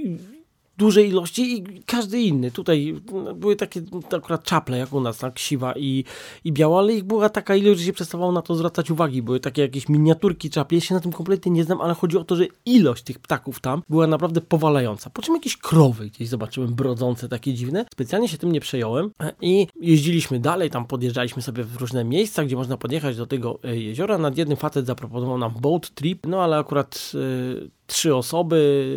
dużej 0.82 1.10
ilości 1.10 1.58
i 1.58 1.84
każdy 1.84 2.22
inny. 2.22 2.52
Tutaj 2.52 2.96
były 3.36 3.56
takie 3.56 3.82
akurat 4.18 4.44
czaple 4.44 4.78
jak 4.78 4.94
u 4.94 5.02
nas, 5.02 5.18
tak, 5.18 5.40
siwa 5.40 5.74
i, 5.74 6.04
i 6.44 6.52
biała, 6.52 6.80
ale 6.80 6.94
ich 6.94 7.04
była 7.04 7.30
taka 7.30 7.56
ilość, 7.56 7.80
że 7.80 7.86
się 7.86 7.94
przestawało 7.94 8.32
na 8.32 8.42
to 8.42 8.56
zwracać 8.56 8.92
uwagi. 8.92 9.22
Były 9.22 9.40
takie 9.40 9.62
jakieś 9.62 9.90
miniaturki 9.90 10.50
czapli, 10.50 10.78
ja 10.78 10.82
się 10.82 10.96
na 10.96 11.02
tym 11.02 11.12
kompletnie 11.12 11.52
nie 11.52 11.64
znam, 11.64 11.82
ale 11.82 11.94
chodzi 11.94 12.18
o 12.18 12.24
to, 12.24 12.36
że 12.36 12.46
ilość 12.66 13.04
tych 13.04 13.20
ptaków 13.20 13.60
tam 13.60 13.82
była 13.90 14.08
naprawdę 14.08 14.42
powalająca. 14.42 15.10
Po 15.10 15.22
czym 15.22 15.36
jakieś 15.36 15.58
krowy 15.58 16.10
gdzieś 16.10 16.30
zobaczyłem 16.30 16.74
brodzące, 16.74 17.30
takie 17.30 17.54
dziwne. 17.54 17.86
Specjalnie 17.94 18.28
się 18.28 18.38
tym 18.38 18.52
nie 18.52 18.62
przejąłem 18.62 19.12
i 19.42 19.68
jeździliśmy 19.82 20.40
dalej, 20.40 20.70
tam 20.70 20.86
podjeżdżaliśmy 20.86 21.42
sobie 21.42 21.64
w 21.64 21.76
różne 21.76 22.04
miejsca, 22.04 22.44
gdzie 22.44 22.56
można 22.56 22.78
podjechać 22.78 23.18
do 23.18 23.26
tego 23.26 23.60
e, 23.64 23.78
jeziora. 23.78 24.18
Nad 24.18 24.38
jednym 24.38 24.58
facet 24.58 24.86
zaproponował 24.86 25.38
nam 25.38 25.54
boat 25.62 25.90
trip, 25.90 26.28
no 26.28 26.44
ale 26.44 26.58
akurat... 26.58 27.12
Yy, 27.14 27.81
trzy 27.92 28.16
osoby, 28.16 28.88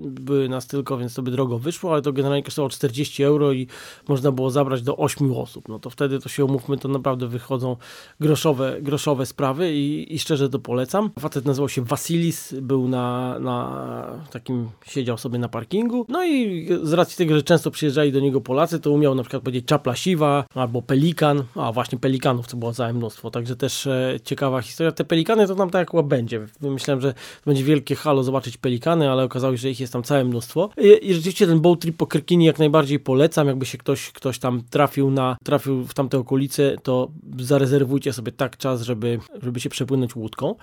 były 0.00 0.48
nas 0.48 0.66
tylko, 0.66 0.98
więc 0.98 1.14
to 1.14 1.22
by 1.22 1.30
drogo 1.30 1.58
wyszło, 1.58 1.92
ale 1.92 2.02
to 2.02 2.12
generalnie 2.12 2.42
kosztowało 2.42 2.70
40 2.70 3.24
euro 3.24 3.52
i 3.52 3.66
można 4.08 4.32
było 4.32 4.50
zabrać 4.50 4.82
do 4.82 4.96
8 4.96 5.32
osób. 5.32 5.68
No 5.68 5.78
to 5.78 5.90
wtedy 5.90 6.20
to 6.20 6.28
się 6.28 6.44
umówmy, 6.44 6.78
to 6.78 6.88
naprawdę 6.88 7.26
wychodzą 7.28 7.76
groszowe, 8.20 8.76
groszowe 8.82 9.26
sprawy 9.26 9.74
i, 9.74 10.14
i 10.14 10.18
szczerze 10.18 10.50
to 10.50 10.58
polecam. 10.58 11.10
Facet 11.18 11.44
nazywał 11.44 11.68
się 11.68 11.82
Vasilis, 11.82 12.54
był 12.62 12.88
na, 12.88 13.38
na 13.38 14.24
takim, 14.30 14.68
siedział 14.86 15.18
sobie 15.18 15.38
na 15.38 15.48
parkingu, 15.48 16.06
no 16.08 16.24
i 16.24 16.68
z 16.82 16.92
racji 16.92 17.16
tego, 17.16 17.34
że 17.34 17.42
często 17.42 17.70
przyjeżdżali 17.70 18.12
do 18.12 18.20
niego 18.20 18.40
Polacy, 18.40 18.80
to 18.80 18.90
umiał 18.90 19.14
na 19.14 19.22
przykład 19.22 19.42
powiedzieć 19.42 19.64
czapla 19.66 19.96
siwa 19.96 20.44
albo 20.54 20.82
pelikan, 20.82 21.44
a 21.54 21.72
właśnie 21.72 21.98
pelikanów 21.98 22.48
to 22.48 22.56
było 22.56 22.72
całe 22.72 22.92
mnóstwo, 22.92 23.30
także 23.30 23.56
też 23.56 23.86
e, 23.86 24.18
ciekawa 24.24 24.62
historia. 24.62 24.92
Te 24.92 25.04
pelikany 25.04 25.46
to 25.46 25.54
tam 25.54 25.70
tak 25.70 25.94
jak 25.94 26.06
będzie. 26.06 26.46
Myślałem, 26.60 27.00
że 27.00 27.12
to 27.12 27.18
będzie 27.46 27.64
wielkie 27.64 27.94
halo 28.04 28.22
zobaczyć 28.22 28.56
pelikany, 28.56 29.10
ale 29.10 29.24
okazało 29.24 29.52
się, 29.56 29.58
że 29.60 29.70
ich 29.70 29.80
jest 29.80 29.92
tam 29.92 30.02
całe 30.02 30.24
mnóstwo. 30.24 30.70
I, 30.78 31.10
i 31.10 31.14
rzeczywiście 31.14 31.46
ten 31.46 31.60
boat 31.60 31.80
trip 31.80 31.96
po 31.96 32.06
Kerkini 32.06 32.44
jak 32.44 32.58
najbardziej 32.58 33.00
polecam. 33.00 33.46
Jakby 33.46 33.66
się 33.66 33.78
ktoś, 33.78 34.12
ktoś 34.12 34.38
tam 34.38 34.62
trafił 34.70 35.10
na 35.10 35.36
trafił 35.44 35.84
w 35.84 35.94
tamte 35.94 36.18
okolice, 36.18 36.76
to 36.82 37.08
zarezerwujcie 37.38 38.12
sobie 38.12 38.32
tak 38.32 38.56
czas, 38.56 38.82
żeby, 38.82 39.18
żeby 39.42 39.60
się 39.60 39.70
przepłynąć 39.70 40.16
łódką. 40.16 40.54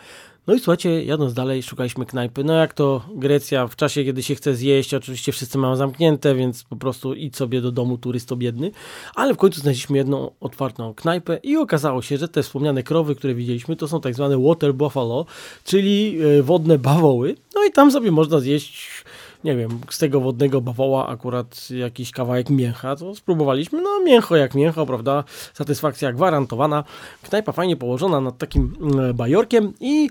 No 0.48 0.54
i 0.54 0.60
słuchajcie, 0.60 1.04
jadąc 1.04 1.34
dalej, 1.34 1.64
szukaliśmy 1.64 2.06
knajpy. 2.06 2.44
No 2.44 2.54
jak 2.54 2.74
to 2.74 3.06
Grecja 3.16 3.68
w 3.68 3.76
czasie, 3.76 4.04
kiedy 4.04 4.24
się 4.24 4.36
chce 4.36 4.56
zjeść, 4.56 4.94
oczywiście 4.94 5.32
wszyscy 5.32 5.58
mają 5.58 5.76
zamknięte, 5.76 6.36
więc 6.36 6.64
po 6.64 6.76
prostu 6.76 7.14
idź 7.14 7.36
sobie 7.36 7.62
do 7.62 7.72
domu 7.72 7.98
turysto 7.98 8.36
biedny. 8.36 8.72
Ale 9.16 9.34
w 9.34 9.38
końcu 9.38 9.62
znaleźliśmy 9.62 9.98
jedną 9.98 10.32
otwartą 10.40 10.94
knajpę 10.94 11.40
i 11.44 11.58
okazało 11.58 12.02
się, 12.02 12.18
że 12.18 12.28
te 12.28 12.44
wspomniane 12.44 12.84
krowy, 12.84 13.16
które 13.16 13.34
widzieliśmy, 13.34 13.76
to 13.76 13.88
są 13.88 14.02
tak 14.02 14.16
zwane 14.16 14.38
water 14.38 14.74
buffalo, 14.74 15.26
czyli 15.64 16.18
e, 16.40 16.44
wodne 16.44 16.78
bawoły. 16.78 17.36
No 17.56 17.64
i 17.64 17.72
tam 17.72 17.92
sobie 17.92 18.12
można 18.12 18.40
zjeść 18.40 19.04
nie 19.44 19.56
wiem, 19.56 19.80
z 19.90 19.98
tego 19.98 20.22
wodnego 20.22 20.62
bawoła 20.62 21.08
akurat 21.08 21.70
jakiś 21.70 22.12
kawałek 22.12 22.50
mięcha, 22.50 22.96
to 22.96 23.16
spróbowaliśmy, 23.16 23.82
no 23.82 23.90
mięcho 24.04 24.36
jak 24.36 24.56
mięcho, 24.56 24.86
prawda, 24.86 25.24
satysfakcja 25.54 26.14
gwarantowana, 26.14 26.84
knajpa 27.24 27.52
fajnie 27.52 27.78
położona 27.78 28.22
nad 28.22 28.38
takim 28.38 28.74
mm, 28.82 29.16
bajorkiem 29.16 29.74
i 29.80 30.10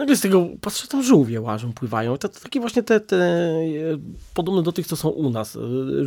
Nagle 0.00 0.16
z 0.16 0.20
tego 0.20 0.48
patrzę, 0.60 0.88
tam 0.88 1.02
żółwie 1.02 1.40
łażą, 1.40 1.72
pływają. 1.72 2.18
To, 2.18 2.28
to 2.28 2.40
takie 2.40 2.60
właśnie 2.60 2.82
te, 2.82 3.00
te, 3.00 3.16
e, 3.16 3.62
podobne 4.34 4.62
do 4.62 4.72
tych, 4.72 4.86
co 4.86 4.96
są 4.96 5.08
u 5.08 5.30
nas, 5.30 5.56
e, 5.56 5.60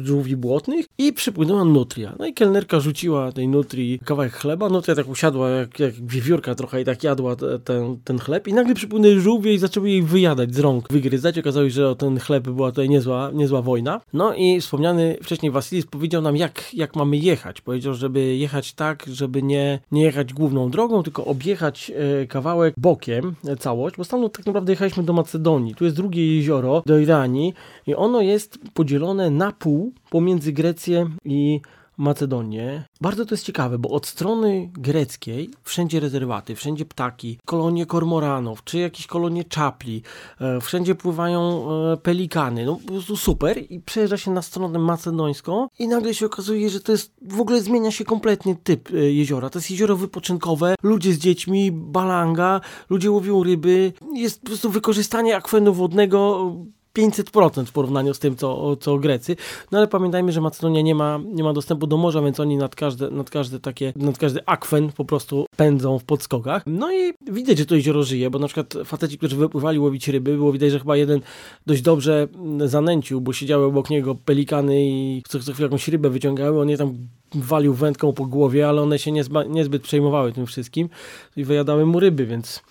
żółwi 0.03 0.35
błotnych. 0.35 0.85
I 0.97 1.13
przypłynęła 1.13 1.63
nutria. 1.65 2.15
No 2.19 2.25
i 2.25 2.33
kelnerka 2.33 2.79
rzuciła 2.79 3.31
tej 3.31 3.47
nutrii 3.47 3.99
kawałek 4.05 4.33
chleba. 4.33 4.69
Nutria 4.69 4.95
tak 4.95 5.09
usiadła 5.09 5.49
jak, 5.49 5.79
jak 5.79 5.93
wiewiórka 5.93 6.55
trochę 6.55 6.81
i 6.81 6.85
tak 6.85 7.03
jadła 7.03 7.35
te, 7.35 7.59
ten, 7.59 7.97
ten 8.03 8.19
chleb. 8.19 8.47
I 8.47 8.53
nagle 8.53 8.75
przypłynęły 8.75 9.19
żółwie 9.19 9.53
i 9.53 9.57
zaczęły 9.57 9.89
jej 9.89 10.03
wyjadać 10.03 10.55
z 10.55 10.59
rąk, 10.59 10.87
wygryzać. 10.91 11.39
Okazało 11.39 11.65
się, 11.65 11.73
że 11.73 11.89
o 11.89 11.95
ten 11.95 12.19
chleb 12.19 12.43
była 12.43 12.69
tutaj 12.69 12.89
niezła, 12.89 13.31
niezła 13.33 13.61
wojna. 13.61 14.01
No 14.13 14.33
i 14.35 14.61
wspomniany 14.61 15.17
wcześniej 15.23 15.51
Wasilis 15.51 15.85
powiedział 15.85 16.21
nam, 16.21 16.37
jak, 16.37 16.73
jak 16.73 16.95
mamy 16.95 17.17
jechać. 17.17 17.61
Powiedział, 17.61 17.93
żeby 17.93 18.35
jechać 18.35 18.73
tak, 18.73 19.05
żeby 19.07 19.43
nie, 19.43 19.79
nie 19.91 20.03
jechać 20.03 20.33
główną 20.33 20.71
drogą, 20.71 21.03
tylko 21.03 21.25
objechać 21.25 21.91
e, 22.21 22.27
kawałek 22.27 22.73
bokiem 22.77 23.35
cało 23.59 23.82
całość, 23.83 23.97
bo 23.97 24.03
stamtąd 24.03 24.33
tak 24.33 24.45
naprawdę 24.45 24.71
jechaliśmy 24.71 25.03
do 25.03 25.13
Macedonii. 25.13 25.75
Tu 25.75 25.83
jest 25.83 25.95
drugie 25.95 26.35
jezioro, 26.35 26.83
do 26.85 26.97
Iranii 26.97 27.53
i 27.87 27.95
ono 27.95 28.21
jest 28.21 28.59
podzielone 28.73 29.29
na 29.29 29.51
pół 29.51 29.93
pomiędzy 30.09 30.53
Grecję 30.53 31.09
i 31.25 31.61
Macedonię. 31.97 32.83
Bardzo 33.01 33.25
to 33.25 33.35
jest 33.35 33.45
ciekawe, 33.45 33.79
bo 33.79 33.89
od 33.89 34.07
strony 34.07 34.69
greckiej 34.73 35.49
wszędzie 35.63 35.99
rezerwaty, 35.99 36.55
wszędzie 36.55 36.85
ptaki, 36.85 37.39
kolonie 37.45 37.85
kormoranów, 37.85 38.63
czy 38.63 38.77
jakieś 38.77 39.07
kolonie 39.07 39.43
czapli, 39.43 40.01
e, 40.41 40.61
wszędzie 40.61 40.95
pływają 40.95 41.71
e, 41.93 41.97
pelikany, 41.97 42.65
no 42.65 42.75
po 42.75 42.91
prostu 42.91 43.17
super 43.17 43.63
i 43.69 43.79
przejeżdża 43.79 44.17
się 44.17 44.31
na 44.31 44.41
stronę 44.41 44.79
macedońską 44.79 45.67
i 45.79 45.87
nagle 45.87 46.13
się 46.13 46.25
okazuje, 46.25 46.69
że 46.69 46.79
to 46.81 46.91
jest, 46.91 47.13
w 47.21 47.39
ogóle 47.39 47.61
zmienia 47.61 47.91
się 47.91 48.05
kompletnie 48.05 48.55
typ 48.55 48.89
e, 48.93 48.97
jeziora. 48.97 49.49
To 49.49 49.59
jest 49.59 49.71
jezioro 49.71 49.95
wypoczynkowe, 49.95 50.75
ludzie 50.83 51.13
z 51.13 51.17
dziećmi, 51.17 51.71
balanga, 51.71 52.61
ludzie 52.89 53.11
łowią 53.11 53.43
ryby, 53.43 53.93
jest 54.13 54.41
po 54.41 54.47
prostu 54.47 54.69
wykorzystanie 54.69 55.35
akwenu 55.35 55.73
wodnego 55.73 56.51
500% 56.97 57.65
w 57.65 57.71
porównaniu 57.71 58.13
z 58.13 58.19
tym, 58.19 58.35
co, 58.35 58.75
co 58.75 58.97
Grecy. 58.97 59.35
No 59.71 59.77
ale 59.77 59.87
pamiętajmy, 59.87 60.31
że 60.31 60.41
Macedonia 60.41 60.81
nie 60.81 60.95
ma, 60.95 61.19
nie 61.25 61.43
ma 61.43 61.53
dostępu 61.53 61.87
do 61.87 61.97
morza, 61.97 62.21
więc 62.21 62.39
oni 62.39 62.57
nad 62.57 62.75
każde, 62.75 63.11
nad 63.11 63.29
każde 63.29 63.59
takie, 63.59 63.93
nad 63.95 64.17
każdy 64.17 64.45
akwen 64.45 64.91
po 64.91 65.05
prostu 65.05 65.45
pędzą 65.57 65.99
w 65.99 66.03
podskokach. 66.03 66.63
No 66.65 66.93
i 66.93 67.13
widać, 67.27 67.57
że 67.57 67.65
to 67.65 67.75
jezioro 67.75 68.03
żyje, 68.03 68.29
bo 68.29 68.39
na 68.39 68.47
przykład 68.47 68.73
faceci, 68.85 69.17
którzy 69.17 69.35
wypływali 69.35 69.79
łowić 69.79 70.07
ryby, 70.07 70.35
było 70.35 70.51
widać, 70.51 70.71
że 70.71 70.79
chyba 70.79 70.97
jeden 70.97 71.21
dość 71.65 71.81
dobrze 71.81 72.27
zanęcił, 72.65 73.21
bo 73.21 73.33
siedziały 73.33 73.65
obok 73.65 73.89
niego 73.89 74.15
pelikany 74.15 74.85
i 74.85 75.23
co, 75.27 75.39
co 75.39 75.53
chwilę 75.53 75.65
jakąś 75.65 75.87
rybę 75.87 76.09
wyciągały, 76.09 76.61
on 76.61 76.69
je 76.69 76.77
tam 76.77 76.93
walił 77.35 77.73
wędką 77.73 78.13
po 78.13 78.25
głowie, 78.25 78.69
ale 78.69 78.81
one 78.81 78.99
się 78.99 79.11
niezbyt 79.49 79.83
przejmowały 79.83 80.31
tym 80.31 80.45
wszystkim 80.45 80.89
i 81.37 81.43
wyjadały 81.43 81.85
mu 81.85 81.99
ryby, 81.99 82.25
więc 82.25 82.63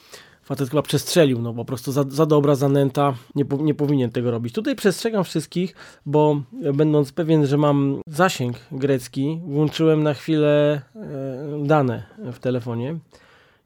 facet 0.52 0.70
chyba 0.70 0.82
przestrzelił, 0.82 1.42
no 1.42 1.54
po 1.54 1.64
prostu 1.64 1.92
za, 1.92 2.04
za 2.08 2.26
dobra 2.26 2.54
zanęta, 2.54 3.14
nie, 3.34 3.44
nie 3.60 3.74
powinien 3.74 4.10
tego 4.10 4.30
robić. 4.30 4.54
Tutaj 4.54 4.76
przestrzegam 4.76 5.24
wszystkich, 5.24 5.74
bo 6.06 6.42
będąc 6.74 7.12
pewien, 7.12 7.46
że 7.46 7.56
mam 7.56 8.00
zasięg 8.06 8.56
grecki, 8.72 9.40
włączyłem 9.46 10.02
na 10.02 10.14
chwilę 10.14 10.82
e, 10.96 11.66
dane 11.66 12.02
w 12.32 12.38
telefonie 12.38 12.98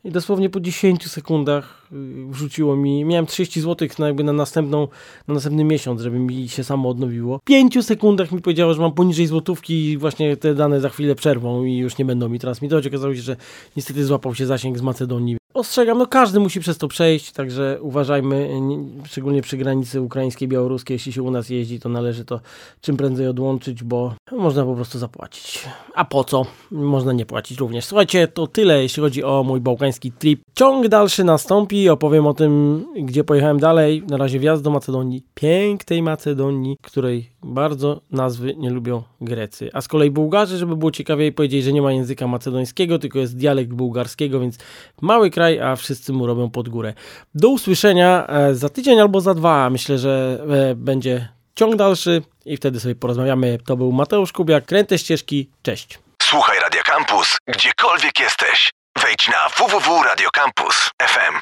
i 0.05 0.11
dosłownie 0.11 0.51
po 0.51 0.61
10 0.61 1.11
sekundach 1.11 1.86
wrzuciło 2.31 2.77
mi, 2.77 3.05
miałem 3.05 3.27
30 3.27 3.61
zł 3.61 3.89
na, 3.99 4.07
jakby 4.07 4.25
na, 4.25 4.33
następną, 4.33 4.89
na 5.29 5.35
następny 5.35 5.65
miesiąc, 5.65 6.01
żeby 6.01 6.19
mi 6.19 6.49
się 6.49 6.65
samo 6.65 6.89
odnowiło. 6.89 7.39
W 7.39 7.45
5 7.45 7.85
sekundach 7.85 8.33
mi 8.33 8.41
powiedziało, 8.41 8.75
że 8.75 8.81
mam 8.81 8.93
poniżej 8.93 9.27
złotówki 9.27 9.91
i 9.91 9.99
właśnie 9.99 10.37
te 10.37 10.55
dane 10.55 10.81
za 10.81 10.89
chwilę 10.89 11.15
przerwą 11.15 11.65
i 11.65 11.77
już 11.77 11.99
nie 11.99 12.05
będą 12.05 12.29
mi 12.29 12.39
transmitować. 12.39 12.87
Okazało 12.87 13.15
się, 13.15 13.21
że 13.21 13.37
niestety 13.77 14.05
złapał 14.05 14.35
się 14.35 14.47
zasięg 14.47 14.79
z 14.79 14.83
Macedonii 14.83 15.37
ostrzegam, 15.57 15.99
no 15.99 16.07
każdy 16.07 16.41
musi 16.41 16.61
przez 16.61 16.79
to 16.79 16.89
przejść, 16.89 17.33
także 17.33 17.79
uważajmy, 17.81 18.51
szczególnie 19.05 19.43
przy 19.43 19.57
granicy 19.57 20.01
ukraińskiej, 20.01 20.49
białoruskiej, 20.49 20.95
jeśli 20.95 21.13
się 21.13 21.23
u 21.23 21.31
nas 21.31 21.51
jeździ, 21.51 21.81
to 21.81 21.89
należy 21.89 22.25
to 22.25 22.41
czym 22.81 22.97
prędzej 22.97 23.29
odłączyć, 23.29 23.83
bo 23.83 24.15
można 24.33 24.65
po 24.65 24.75
prostu 24.75 24.99
zapłacić. 24.99 25.65
A 25.95 26.05
po 26.05 26.25
co? 26.25 26.47
Można 26.71 27.13
nie 27.13 27.27
płacić 27.27 27.59
również. 27.59 27.85
Słuchajcie, 27.85 28.29
to 28.29 28.47
tyle, 28.47 28.83
jeśli 28.83 29.01
chodzi 29.01 29.25
o 29.25 29.43
mój 29.43 29.61
bałkański 29.61 30.13
trip. 30.13 30.41
Ciąg 30.55 30.89
dalszy 30.89 31.25
nastąpi, 31.25 31.76
opowiem 31.89 32.27
o 32.27 32.35
tym, 32.35 32.85
gdzie 32.97 33.25
pojechałem 33.25 33.59
dalej. 33.59 34.03
Na 34.11 34.17
razie 34.17 34.39
wjazd 34.39 34.65
do 34.65 34.71
Macedonii, 34.71 35.23
pięknej 35.35 36.03
Macedonii, 36.03 36.77
której 36.83 37.31
bardzo 37.43 38.01
nazwy 38.11 38.55
nie 38.57 38.71
lubią 38.71 39.03
Grecy. 39.21 39.71
A 39.73 39.81
z 39.81 39.89
kolei 39.89 40.11
Bułgarzy, 40.11 40.57
żeby 40.57 40.77
było 40.77 40.91
ciekawiej, 40.91 41.33
powiedzieli, 41.33 41.63
że 41.63 41.73
nie 41.73 41.83
ma 41.83 41.93
języka 41.93 42.27
macedońskiego, 42.27 42.99
tylko 42.99 43.19
jest 43.19 43.37
dialekt 43.37 43.71
bułgarskiego, 43.71 44.41
więc 44.41 44.59
mały 45.01 45.31
kraj, 45.31 45.61
a 45.61 45.77
wszyscy 45.77 46.13
mu 46.13 46.27
robią 46.27 46.51
pod 46.51 46.69
górę. 46.69 46.95
Do 47.35 47.49
usłyszenia 47.49 48.27
e, 48.27 48.55
za 48.55 48.69
tydzień 48.69 49.01
albo 49.01 49.21
za 49.21 49.35
dwa. 49.35 49.71
Myślę, 49.71 49.99
że 49.99 50.45
e, 50.71 50.75
będzie 50.75 51.29
ciąg 51.55 51.77
dalszy 51.77 52.23
i 52.45 52.57
wtedy 52.57 52.81
sobie 52.81 52.95
porozmawiamy. 52.95 53.59
To 53.67 53.77
był 53.77 53.93
Mateusz 53.93 54.33
Kubiak, 54.33 54.67
Kręte 54.67 54.99
Ścieżki. 54.99 55.51
Cześć. 55.63 55.99
Słuchaj 56.23 56.59
Radio 56.61 56.83
Campus, 56.83 57.37
gdziekolwiek 57.47 58.21
jesteś. 58.21 58.71
Wejdź 59.03 59.29
na 59.29 59.49
www.radiocampus.fm. 59.49 61.41